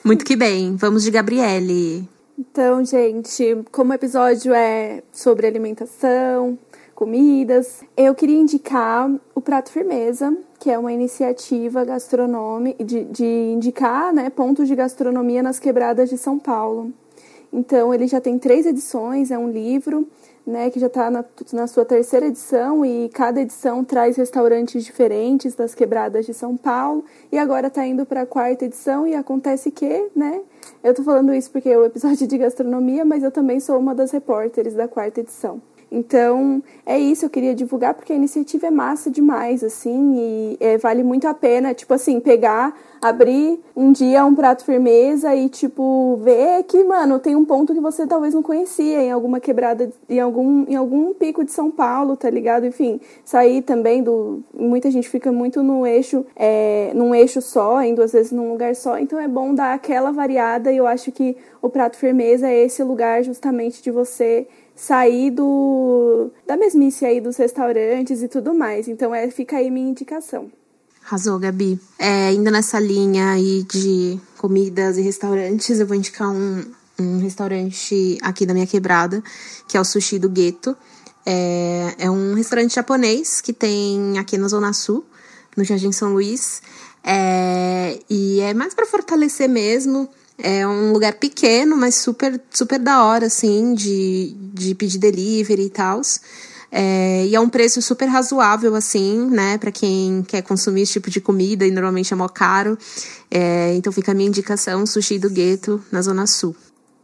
Muito 0.03 0.25
que 0.25 0.35
bem. 0.35 0.75
Vamos 0.77 1.03
de 1.03 1.11
Gabriele. 1.11 2.09
Então, 2.39 2.83
gente, 2.87 3.63
como 3.71 3.91
o 3.91 3.95
episódio 3.95 4.55
é 4.55 5.03
sobre 5.13 5.47
alimentação, 5.47 6.59
comidas, 6.99 7.85
eu 7.97 8.13
queria 8.13 8.41
indicar 8.41 9.09
o 9.33 9.41
Prato 9.41 9.71
Firmeza, 9.71 10.37
que 10.59 10.69
é 10.69 10.77
uma 10.77 10.93
iniciativa 10.93 11.85
gastronômica 11.85 12.83
de, 12.85 13.05
de 13.05 13.25
indicar 13.25 14.13
né, 14.13 14.29
pontos 14.31 14.67
de 14.67 14.75
gastronomia 14.75 15.41
nas 15.41 15.61
quebradas 15.61 16.11
de 16.11 16.19
São 16.19 16.41
Paulo. 16.41 16.93
Então, 17.53 17.95
ele 17.95 18.09
já 18.09 18.21
tem 18.21 18.37
três 18.37 18.67
edições, 18.67 19.31
é 19.31 19.39
um 19.39 19.49
livro, 19.49 20.09
né, 20.45 20.71
que 20.71 20.81
já 20.81 20.89
está 20.89 21.09
na, 21.09 21.25
na 21.53 21.69
sua 21.69 21.85
terceira 21.85 22.27
edição 22.27 22.85
e 22.85 23.09
cada 23.11 23.41
edição 23.41 23.85
traz 23.85 24.17
restaurantes 24.17 24.85
diferentes 24.85 25.55
das 25.55 25.77
quebradas 25.77 26.27
de 26.27 26.35
São 26.35 26.57
Paulo. 26.57 27.05
E 27.31 27.39
agora 27.39 27.69
está 27.69 27.87
indo 27.87 28.05
para 28.05 28.23
a 28.23 28.27
quarta 28.27 28.65
edição 28.65 29.07
e 29.07 29.15
acontece 29.15 29.71
que, 29.71 30.09
né, 30.17 30.41
eu 30.83 30.93
tô 30.93 31.05
falando 31.05 31.33
isso 31.33 31.49
porque 31.53 31.69
é 31.69 31.79
o 31.79 31.85
episódio 31.85 32.27
de 32.27 32.37
gastronomia, 32.37 33.05
mas 33.05 33.23
eu 33.23 33.31
também 33.31 33.61
sou 33.61 33.79
uma 33.79 33.95
das 33.95 34.11
repórteres 34.11 34.75
da 34.75 34.89
quarta 34.89 35.21
edição. 35.21 35.63
Então, 35.91 36.63
é 36.85 36.99
isso, 36.99 37.25
eu 37.25 37.31
queria 37.31 37.55
divulgar 37.55 37.95
porque 37.95 38.13
a 38.13 38.17
iniciativa 38.17 38.67
é 38.67 38.71
massa 38.71 39.11
demais, 39.11 39.65
assim, 39.65 40.17
e 40.19 40.57
é, 40.61 40.77
vale 40.77 41.03
muito 41.03 41.27
a 41.27 41.33
pena, 41.33 41.73
tipo 41.73 41.95
assim, 41.95 42.21
pegar, 42.21 42.77
abrir 43.01 43.59
um 43.75 43.91
dia 43.91 44.25
um 44.25 44.35
prato 44.35 44.65
firmeza 44.65 45.35
e, 45.35 45.49
tipo, 45.49 46.19
ver 46.23 46.65
que, 46.65 46.85
mano, 46.85 47.19
tem 47.19 47.35
um 47.35 47.45
ponto 47.45 47.73
que 47.73 47.81
você 47.81 48.07
talvez 48.07 48.35
não 48.35 48.43
conhecia 48.43 49.03
em 49.03 49.11
alguma 49.11 49.41
quebrada, 49.41 49.91
em 50.09 50.21
algum, 50.21 50.65
em 50.69 50.77
algum 50.77 51.15
pico 51.15 51.43
de 51.43 51.53
São 51.53 51.71
Paulo, 51.71 52.17
tá 52.17 52.29
ligado? 52.29 52.67
Enfim, 52.67 53.01
sair 53.25 53.63
também 53.63 54.03
do. 54.03 54.43
Muita 54.53 54.91
gente 54.91 55.09
fica 55.09 55.33
muito 55.33 55.63
no 55.63 55.87
eixo, 55.87 56.27
é, 56.37 56.93
num 56.95 57.15
eixo 57.15 57.41
só, 57.41 57.83
indo 57.83 58.03
às 58.03 58.13
vezes 58.13 58.31
num 58.33 58.51
lugar 58.51 58.75
só, 58.75 58.99
então 58.99 59.19
é 59.19 59.29
bom 59.29 59.55
dar 59.55 59.73
aquela 59.73 60.11
variada 60.13 60.71
e 60.71 60.77
eu 60.77 60.87
acho 60.87 61.11
que 61.13 61.37
o 61.63 61.69
prato 61.69 61.97
firmeza 61.97 62.49
é 62.49 62.65
esse 62.65 62.83
lugar 62.83 63.23
justamente 63.23 63.83
de 63.83 63.91
você 63.91 64.47
sair 64.79 65.33
do, 65.33 66.31
da 66.47 66.57
mesmice 66.57 67.05
aí 67.05 67.21
dos 67.21 67.37
restaurantes 67.37 68.23
e 68.23 68.29
tudo 68.29 68.55
mais. 68.55 68.87
Então 68.87 69.15
é, 69.15 69.29
fica 69.31 69.57
aí 69.57 69.71
minha 69.71 69.91
indicação. 69.91 70.51
Arrasou, 71.05 71.39
Gabi. 71.39 71.81
É, 71.99 72.29
ainda 72.29 72.51
nessa 72.51 72.79
linha 72.79 73.33
aí 73.33 73.65
de 73.65 74.21
comidas 74.37 74.97
e 74.97 75.03
restaurantes, 75.03 75.81
eu 75.81 75.87
vou 75.87 75.97
indicar 75.97 76.31
um, 76.31 76.65
um 76.99 77.19
restaurante 77.19 78.19
aqui 78.23 78.47
da 78.47 78.55
minha 78.55 78.67
quebrada, 78.67 79.23
que 79.67 79.77
é 79.77 79.81
o 79.81 79.85
Sushi 79.85 80.19
do 80.19 80.29
Gueto. 80.29 80.77
É, 81.27 81.95
é 81.99 82.11
um 82.11 82.35
restaurante 82.35 82.75
japonês 82.75 83.41
que 83.41 83.53
tem 83.53 84.19
aqui 84.19 84.39
na 84.39 84.49
Zona 84.49 84.73
Sul, 84.73 85.05
no 85.57 85.65
Jardim 85.65 85.93
São 85.93 86.13
Luís. 86.13 86.63
É, 87.03 87.99
e 88.09 88.41
é 88.41 88.55
mais 88.55 88.75
para 88.75 88.87
fortalecer 88.87 89.49
mesmo. 89.49 90.09
É 90.41 90.67
um 90.67 90.93
lugar 90.93 91.15
pequeno, 91.15 91.77
mas 91.77 91.97
super, 91.97 92.41
super 92.51 92.79
da 92.79 93.05
hora, 93.05 93.27
assim, 93.27 93.75
de, 93.75 94.37
de 94.55 94.75
pedir 94.75 94.99
delivery 94.99 95.65
e 95.65 95.71
tal. 95.71 96.01
É, 96.71 97.27
e 97.27 97.35
é 97.35 97.41
um 97.41 97.49
preço 97.49 97.81
super 97.81 98.07
razoável, 98.07 98.75
assim, 98.75 99.27
né, 99.31 99.59
para 99.59 99.73
quem 99.73 100.23
quer 100.23 100.43
consumir 100.43 100.83
esse 100.83 100.93
tipo 100.93 101.11
de 101.11 101.21
comida 101.21 101.67
e 101.67 101.71
normalmente 101.71 102.13
é 102.13 102.17
mó 102.17 102.29
caro. 102.29 102.79
É, 103.31 103.75
então 103.75 103.93
fica 103.93 104.13
a 104.13 104.15
minha 104.15 104.29
indicação: 104.29 104.87
Sushi 104.87 105.19
do 105.19 105.31
Gueto, 105.31 105.83
na 105.91 106.03
Zona 106.03 106.27
Sul. 106.27 106.55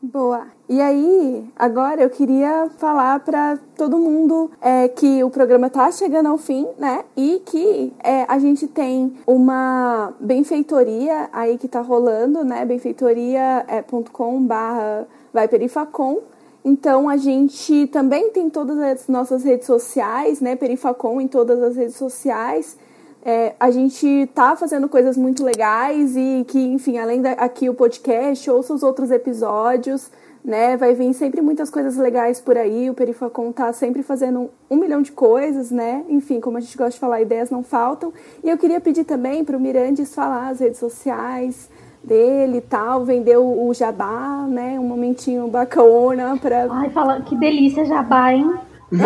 Boa. 0.00 0.46
E 0.66 0.81
aí, 0.81 1.44
agora 1.55 2.00
eu 2.00 2.09
queria 2.09 2.70
falar 2.79 3.20
para 3.20 3.59
todo 3.77 3.98
mundo 3.98 4.50
é, 4.62 4.88
que 4.88 5.22
o 5.22 5.29
programa 5.29 5.68
tá 5.68 5.92
chegando 5.92 6.27
ao 6.29 6.38
fim, 6.38 6.66
né? 6.79 7.05
E 7.14 7.42
que 7.44 7.92
é, 8.03 8.24
a 8.27 8.38
gente 8.38 8.66
tem 8.66 9.12
uma 9.27 10.14
benfeitoria 10.18 11.29
aí 11.35 11.59
que 11.59 11.68
tá 11.68 11.83
rolando, 11.83 12.42
né? 12.42 12.64
benfeitoria.com 12.64 14.42
barra 14.46 15.07
vai 15.35 15.46
perifacom. 15.46 16.22
Então 16.64 17.11
a 17.11 17.18
gente 17.18 17.87
também 17.88 18.31
tem 18.31 18.48
todas 18.48 18.79
as 18.79 19.07
nossas 19.07 19.44
redes 19.44 19.66
sociais, 19.66 20.40
né? 20.40 20.57
Perifacom 20.57 21.20
em 21.20 21.29
todas 21.29 21.62
as 21.62 21.77
redes 21.77 21.96
sociais. 21.96 22.74
É, 23.22 23.55
a 23.61 23.70
gente 23.70 24.31
tá 24.35 24.57
fazendo 24.57 24.88
coisas 24.88 25.14
muito 25.14 25.44
legais 25.44 26.16
e 26.16 26.44
que, 26.48 26.59
enfim, 26.59 26.96
além 26.96 27.20
da, 27.20 27.33
aqui 27.33 27.68
o 27.68 27.74
podcast, 27.74 28.50
ouça 28.50 28.72
os 28.72 28.83
outros 28.83 29.11
episódios, 29.11 30.11
né? 30.44 30.76
Vai 30.76 30.94
vir 30.94 31.12
sempre 31.14 31.40
muitas 31.40 31.70
coisas 31.70 31.96
legais 31.96 32.38
por 32.40 32.57
aí. 32.59 32.90
O 32.90 32.94
Perifacom 32.94 33.50
tá 33.50 33.72
sempre 33.72 34.02
fazendo 34.02 34.50
um 34.70 34.76
milhão 34.76 35.00
de 35.00 35.11
coisas, 35.12 35.70
né? 35.70 36.04
Enfim, 36.09 36.40
como 36.40 36.59
a 36.59 36.61
gente 36.61 36.76
gosta 36.76 36.92
de 36.92 37.00
falar, 37.00 37.22
ideias 37.22 37.50
não 37.50 37.62
faltam. 37.62 38.12
E 38.42 38.50
eu 38.50 38.59
queria 38.59 38.80
pedir 38.80 39.04
também 39.04 39.42
para 39.44 39.57
o 39.57 39.61
Mirandes 39.61 40.14
falar 40.14 40.48
as 40.48 40.61
redes 40.61 40.78
sociais 40.78 41.70
dele 42.02 42.59
e 42.59 42.61
tal, 42.61 43.02
vender 43.07 43.38
o, 43.38 43.66
o 43.66 43.72
jabá, 43.72 44.44
né? 44.46 44.78
Um 44.78 44.87
momentinho 44.87 45.48
bacana 45.48 46.37
para. 46.37 46.66
Ai, 46.70 46.90
fala, 46.90 47.22
que 47.22 47.35
delícia 47.35 47.87
jabá, 47.87 48.35
hein? 48.35 48.52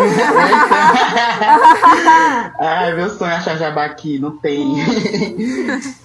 Ai, 2.59 2.93
meu 2.95 3.09
sonho 3.09 3.31
é 3.31 3.35
achar 3.35 3.57
jabá 3.57 3.85
aqui, 3.85 4.19
não 4.19 4.37
tem. 4.37 4.75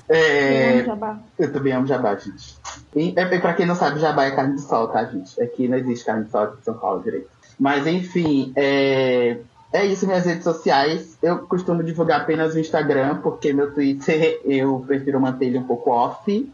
é, 0.08 0.70
Eu 0.70 0.74
amo 0.78 0.84
jabá. 0.86 1.18
eu 1.38 1.52
também 1.52 1.72
amo 1.72 1.86
jabá, 1.86 2.14
gente. 2.16 2.56
E, 2.94 3.12
é, 3.16 3.38
pra 3.38 3.54
quem 3.54 3.66
não 3.66 3.74
sabe, 3.74 4.00
jabá 4.00 4.24
é 4.24 4.30
carne 4.30 4.56
de 4.56 4.62
sol, 4.62 4.88
tá, 4.88 5.04
gente? 5.04 5.40
Aqui 5.42 5.68
não 5.68 5.78
existe 5.78 6.04
carne 6.04 6.24
de 6.24 6.30
sol 6.30 6.42
aqui 6.42 6.58
em 6.60 6.64
São 6.64 6.74
Paulo 6.74 7.02
direito. 7.02 7.28
Mas 7.58 7.86
enfim, 7.86 8.52
é, 8.56 9.38
é 9.72 9.84
isso, 9.86 10.06
minhas 10.06 10.24
redes 10.24 10.44
sociais. 10.44 11.18
Eu 11.22 11.38
costumo 11.46 11.82
divulgar 11.82 12.20
apenas 12.20 12.54
o 12.54 12.58
Instagram, 12.58 13.20
porque 13.22 13.52
meu 13.52 13.72
Twitter 13.72 14.40
eu 14.46 14.84
prefiro 14.86 15.20
manter 15.20 15.46
ele 15.46 15.58
um 15.58 15.64
pouco 15.64 15.90
off. 15.90 16.52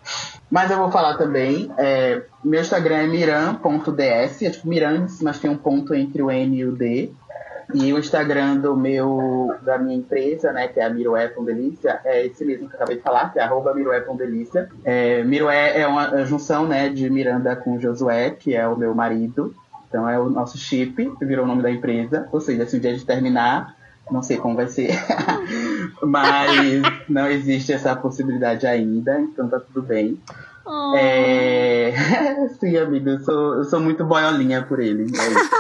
Mas 0.50 0.70
eu 0.70 0.78
vou 0.78 0.90
falar 0.90 1.16
também. 1.16 1.70
é, 1.76 2.22
meu 2.42 2.61
Instagram 2.61 2.96
é 2.96 3.06
miran.ds, 3.06 4.42
é 4.42 4.50
tipo 4.50 4.68
Mirandes, 4.68 5.20
mas 5.20 5.38
tem 5.38 5.50
um 5.50 5.56
ponto 5.56 5.94
entre 5.94 6.22
o 6.22 6.30
N 6.30 6.56
e 6.56 6.64
o 6.64 6.72
D. 6.72 7.12
E 7.74 7.92
o 7.92 7.98
Instagram 7.98 8.56
do 8.56 8.76
meu, 8.76 9.54
da 9.62 9.78
minha 9.78 9.96
empresa, 9.96 10.52
né, 10.52 10.68
que 10.68 10.80
é 10.80 10.85
a 10.85 10.90
Miroé 10.90 11.28
com 11.28 11.44
Delícia, 11.44 12.00
é 12.04 12.26
esse 12.26 12.44
mesmo 12.44 12.68
que 12.68 12.74
eu 12.74 12.76
acabei 12.78 12.96
de 12.96 13.02
falar, 13.02 13.33
que 13.33 13.38
é 13.38 13.42
arroba 13.42 13.74
Miroé 13.74 14.00
com 14.00 14.16
Delícia. 14.16 14.68
É, 14.85 15.22
Miroé 15.22 15.80
é 15.80 15.87
uma 15.87 16.24
junção, 16.24 16.66
né, 16.66 16.88
de 16.88 17.09
Miranda 17.11 17.54
com 17.56 17.78
Josué, 17.78 18.30
que 18.30 18.54
é 18.54 18.66
o 18.66 18.76
meu 18.76 18.94
marido. 18.94 19.54
Então 19.88 20.09
é 20.09 20.18
o 20.18 20.30
nosso 20.30 20.56
chip, 20.56 21.12
virou 21.20 21.44
o 21.44 21.48
nome 21.48 21.62
da 21.62 21.70
empresa. 21.70 22.28
Ou 22.30 22.40
seja, 22.40 22.64
se 22.66 22.76
o 22.76 22.80
dia 22.80 22.94
de 22.94 23.04
terminar, 23.04 23.74
não 24.11 24.22
sei 24.22 24.37
como 24.37 24.54
vai 24.54 24.68
ser. 24.68 24.90
Mas 26.02 26.83
não 27.09 27.28
existe 27.28 27.72
essa 27.72 27.94
possibilidade 27.96 28.66
ainda, 28.66 29.20
então 29.20 29.48
tá 29.48 29.59
tudo 29.59 29.83
bem. 29.83 30.18
Oh. 30.64 30.94
É... 30.96 31.92
Sim, 32.59 32.76
amigo, 32.76 33.09
eu 33.11 33.20
sou, 33.20 33.55
eu 33.57 33.64
sou 33.64 33.81
muito 33.81 34.05
boiolinha 34.05 34.62
por 34.62 34.81
ele. 34.81 35.03
é 35.03 35.07
isso. 35.07 35.50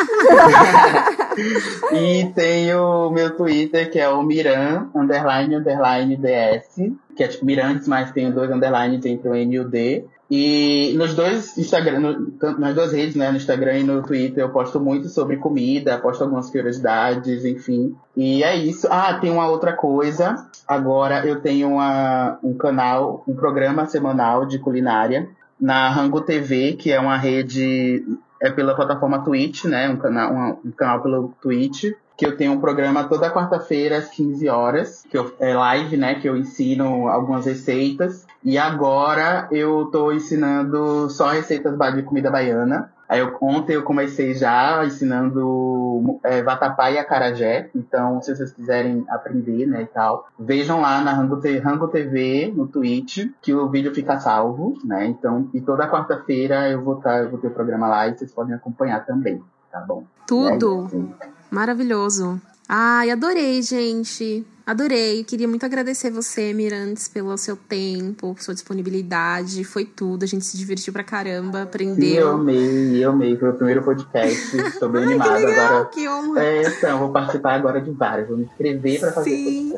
e 1.94 2.32
tem 2.34 2.74
o 2.74 3.10
meu 3.10 3.30
Twitter, 3.36 3.90
que 3.90 3.98
é 3.98 4.08
o 4.08 4.22
Miran, 4.22 4.88
underline, 4.94 5.56
underline, 5.56 6.16
DS. 6.16 6.92
Que 7.16 7.24
é 7.24 7.28
tipo 7.28 7.44
Mirantes, 7.44 7.86
mas 7.88 8.10
tem 8.12 8.30
dois 8.30 8.50
underlines 8.50 9.04
entre 9.04 9.28
o 9.28 9.34
N 9.34 9.54
e 9.54 9.60
o 9.60 9.68
D. 9.68 10.04
E 10.32 10.94
nos 10.96 11.12
dois 11.14 11.58
Instagram, 11.58 11.98
no- 11.98 12.58
nas 12.58 12.72
duas 12.74 12.92
redes, 12.92 13.16
né, 13.16 13.30
no 13.32 13.36
Instagram 13.36 13.78
e 13.78 13.82
no 13.82 14.00
Twitter, 14.02 14.44
eu 14.44 14.50
posto 14.50 14.78
muito 14.78 15.08
sobre 15.08 15.36
comida, 15.38 15.98
posto 15.98 16.22
algumas 16.22 16.48
curiosidades, 16.48 17.44
enfim. 17.44 17.96
E 18.16 18.44
é 18.44 18.54
isso. 18.54 18.86
Ah, 18.90 19.14
tem 19.20 19.30
uma 19.30 19.48
outra 19.48 19.72
coisa. 19.72 20.36
Agora 20.68 21.26
eu 21.26 21.40
tenho 21.40 21.68
uma, 21.70 22.38
um 22.44 22.54
canal, 22.54 23.24
um 23.26 23.34
programa 23.34 23.86
semanal 23.86 24.46
de 24.46 24.58
culinária 24.60 25.28
na 25.60 25.88
Rango 25.90 26.20
TV, 26.22 26.72
que 26.74 26.90
é 26.90 26.98
uma 26.98 27.16
rede 27.16 28.02
é 28.40 28.50
pela 28.50 28.74
plataforma 28.74 29.22
Twitch, 29.22 29.64
né, 29.64 29.88
um 29.90 29.96
canal, 29.98 30.32
uma- 30.32 30.56
um 30.64 30.70
canal 30.70 31.02
pelo 31.02 31.34
Twitch 31.42 31.92
que 32.16 32.26
eu 32.26 32.36
tenho 32.36 32.52
um 32.52 32.60
programa 32.60 33.04
toda 33.04 33.30
quarta-feira 33.30 33.96
às 33.96 34.10
15 34.10 34.46
horas, 34.46 35.06
que 35.10 35.16
eu, 35.16 35.34
é 35.40 35.54
live, 35.54 35.96
né, 35.96 36.16
que 36.16 36.28
eu 36.28 36.36
ensino 36.36 37.08
algumas 37.08 37.46
receitas. 37.46 38.26
E 38.44 38.58
agora 38.58 39.48
eu 39.50 39.86
tô 39.90 40.12
ensinando 40.12 41.08
só 41.08 41.28
receitas 41.30 41.74
de 41.94 42.02
comida 42.02 42.30
baiana. 42.30 42.92
Aí 43.10 43.18
eu, 43.18 43.36
ontem 43.40 43.74
eu 43.74 43.82
comecei 43.82 44.34
já 44.34 44.86
ensinando 44.86 46.20
é, 46.22 46.40
vatapá 46.44 46.92
e 46.92 46.96
acarajé. 46.96 47.68
Então, 47.74 48.22
se 48.22 48.36
vocês 48.36 48.52
quiserem 48.52 49.04
aprender, 49.08 49.66
né, 49.66 49.82
e 49.82 49.86
tal, 49.86 50.28
vejam 50.38 50.80
lá 50.80 51.00
na 51.00 51.12
Rango, 51.12 51.40
Rango 51.60 51.88
TV, 51.88 52.52
no 52.54 52.68
Twitch, 52.68 53.26
que 53.42 53.52
o 53.52 53.68
vídeo 53.68 53.92
fica 53.92 54.20
salvo, 54.20 54.78
né? 54.84 55.06
Então, 55.06 55.50
e 55.52 55.60
toda 55.60 55.90
quarta-feira 55.90 56.70
eu 56.70 56.84
vou, 56.84 56.96
tá, 56.96 57.18
eu 57.18 57.30
vou 57.30 57.40
ter 57.40 57.48
o 57.48 57.50
programa 57.50 57.88
lá 57.88 58.06
e 58.06 58.16
vocês 58.16 58.32
podem 58.32 58.54
acompanhar 58.54 59.04
também, 59.04 59.42
tá 59.72 59.80
bom? 59.80 60.04
Tudo. 60.24 60.88
É. 61.20 61.26
Maravilhoso. 61.50 62.40
Ai, 62.68 63.10
adorei, 63.10 63.60
gente. 63.60 64.46
Adorei. 64.66 65.24
Queria 65.24 65.48
muito 65.48 65.64
agradecer 65.66 66.10
você, 66.10 66.52
Mirantes, 66.52 67.08
pelo 67.08 67.36
seu 67.36 67.56
tempo, 67.56 68.36
sua 68.38 68.54
disponibilidade. 68.54 69.64
Foi 69.64 69.84
tudo. 69.84 70.22
A 70.22 70.26
gente 70.26 70.44
se 70.44 70.56
divertiu 70.56 70.92
pra 70.92 71.02
caramba, 71.02 71.58
Sim, 71.58 71.58
eu 71.58 71.62
aprendeu. 71.64 72.30
amei, 72.30 73.04
eu 73.04 73.10
amei. 73.10 73.36
Foi 73.36 73.50
o 73.50 73.54
primeiro 73.54 73.82
podcast. 73.82 74.56
Estou 74.68 74.88
bem 74.88 75.02
Ai, 75.02 75.08
que 75.08 75.12
animado 75.14 75.34
legal, 75.34 75.66
agora. 75.66 75.84
que 75.86 76.08
honra. 76.08 76.42
É, 76.44 76.62
então, 76.68 76.98
vou 76.98 77.10
participar 77.12 77.54
agora 77.54 77.80
de 77.80 77.90
vários. 77.90 78.28
Vou 78.28 78.36
me 78.36 78.44
inscrever 78.44 79.00
para 79.00 79.12
fazer 79.12 79.30
Sim. 79.30 79.74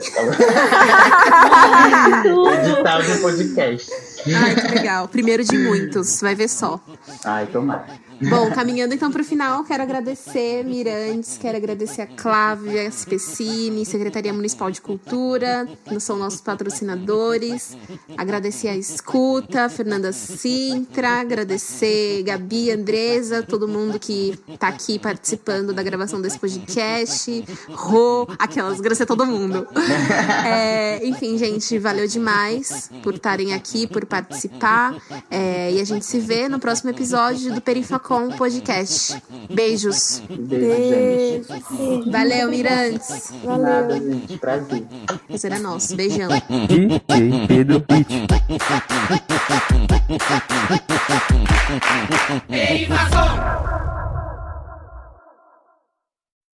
Edital 2.65 3.03
de 3.03 3.19
podcast. 3.21 3.91
Ai, 4.35 4.55
que 4.55 4.69
legal. 4.75 5.09
Primeiro 5.09 5.43
de 5.45 5.59
muitos, 5.59 6.21
vai 6.21 6.35
ver 6.35 6.49
só. 6.49 6.81
Ai, 7.25 7.47
tomara. 7.47 7.87
Bom, 8.29 8.53
caminhando 8.53 8.95
então 8.95 9.11
pro 9.11 9.25
final, 9.25 9.65
quero 9.65 9.83
agradecer 9.83 10.65
Mirantes, 10.65 11.37
quero 11.41 11.57
agradecer 11.57 12.03
a 12.03 12.07
Clávia 12.07 12.89
Specini, 12.89 13.85
Secretaria 13.85 14.33
Municipal 14.33 14.71
de 14.73 14.81
Cultura, 14.81 15.69
são 16.01 16.17
nossos 16.17 16.41
patrocinadores. 16.41 17.77
Agradecer 18.17 18.69
a 18.69 18.77
Escuta, 18.77 19.69
Fernanda 19.69 20.13
Sintra, 20.13 21.21
agradecer 21.21 22.23
Gabi, 22.25 22.71
Andresa, 22.71 23.43
todo 23.43 23.69
mundo 23.69 23.99
que 23.99 24.39
tá 24.59 24.69
aqui 24.69 24.99
participando 24.99 25.73
da 25.73 25.83
gravação 25.83 26.21
desse 26.21 26.39
podcast. 26.39 27.45
Rô, 27.71 28.27
aquelas, 28.39 28.79
agradecer 28.79 29.07
todo 29.07 29.27
mundo. 29.27 29.67
É, 30.45 31.07
enfim, 31.07 31.39
gente, 31.39 31.79
valeu 31.79 32.07
demais 32.07 32.91
por 33.03 33.15
estarem 33.15 33.55
aqui, 33.55 33.87
por 33.87 34.05
participar. 34.05 34.95
É, 35.31 35.73
e 35.73 35.81
a 35.81 35.85
gente 35.85 36.05
se 36.05 36.19
vê 36.19 36.49
no 36.49 36.59
próximo 36.59 36.91
episódio 36.91 37.55
do 37.55 37.61
Perifacom. 37.61 38.31
podcast. 38.37 39.23
Beijos. 39.51 40.23
Beijo, 40.29 41.45
gente. 41.49 42.11
Valeu, 42.11 42.49
Mirantes. 42.49 43.33
Nada, 43.45 44.01
gente. 44.01 44.39
Prazer. 44.39 44.62
Prazer 45.29 45.53
é 45.53 45.59
nosso. 45.59 45.97
Beijão. 45.97 46.29
DJ 46.69 47.47
Pedro. 47.47 47.85
Invasão! 52.49 54.12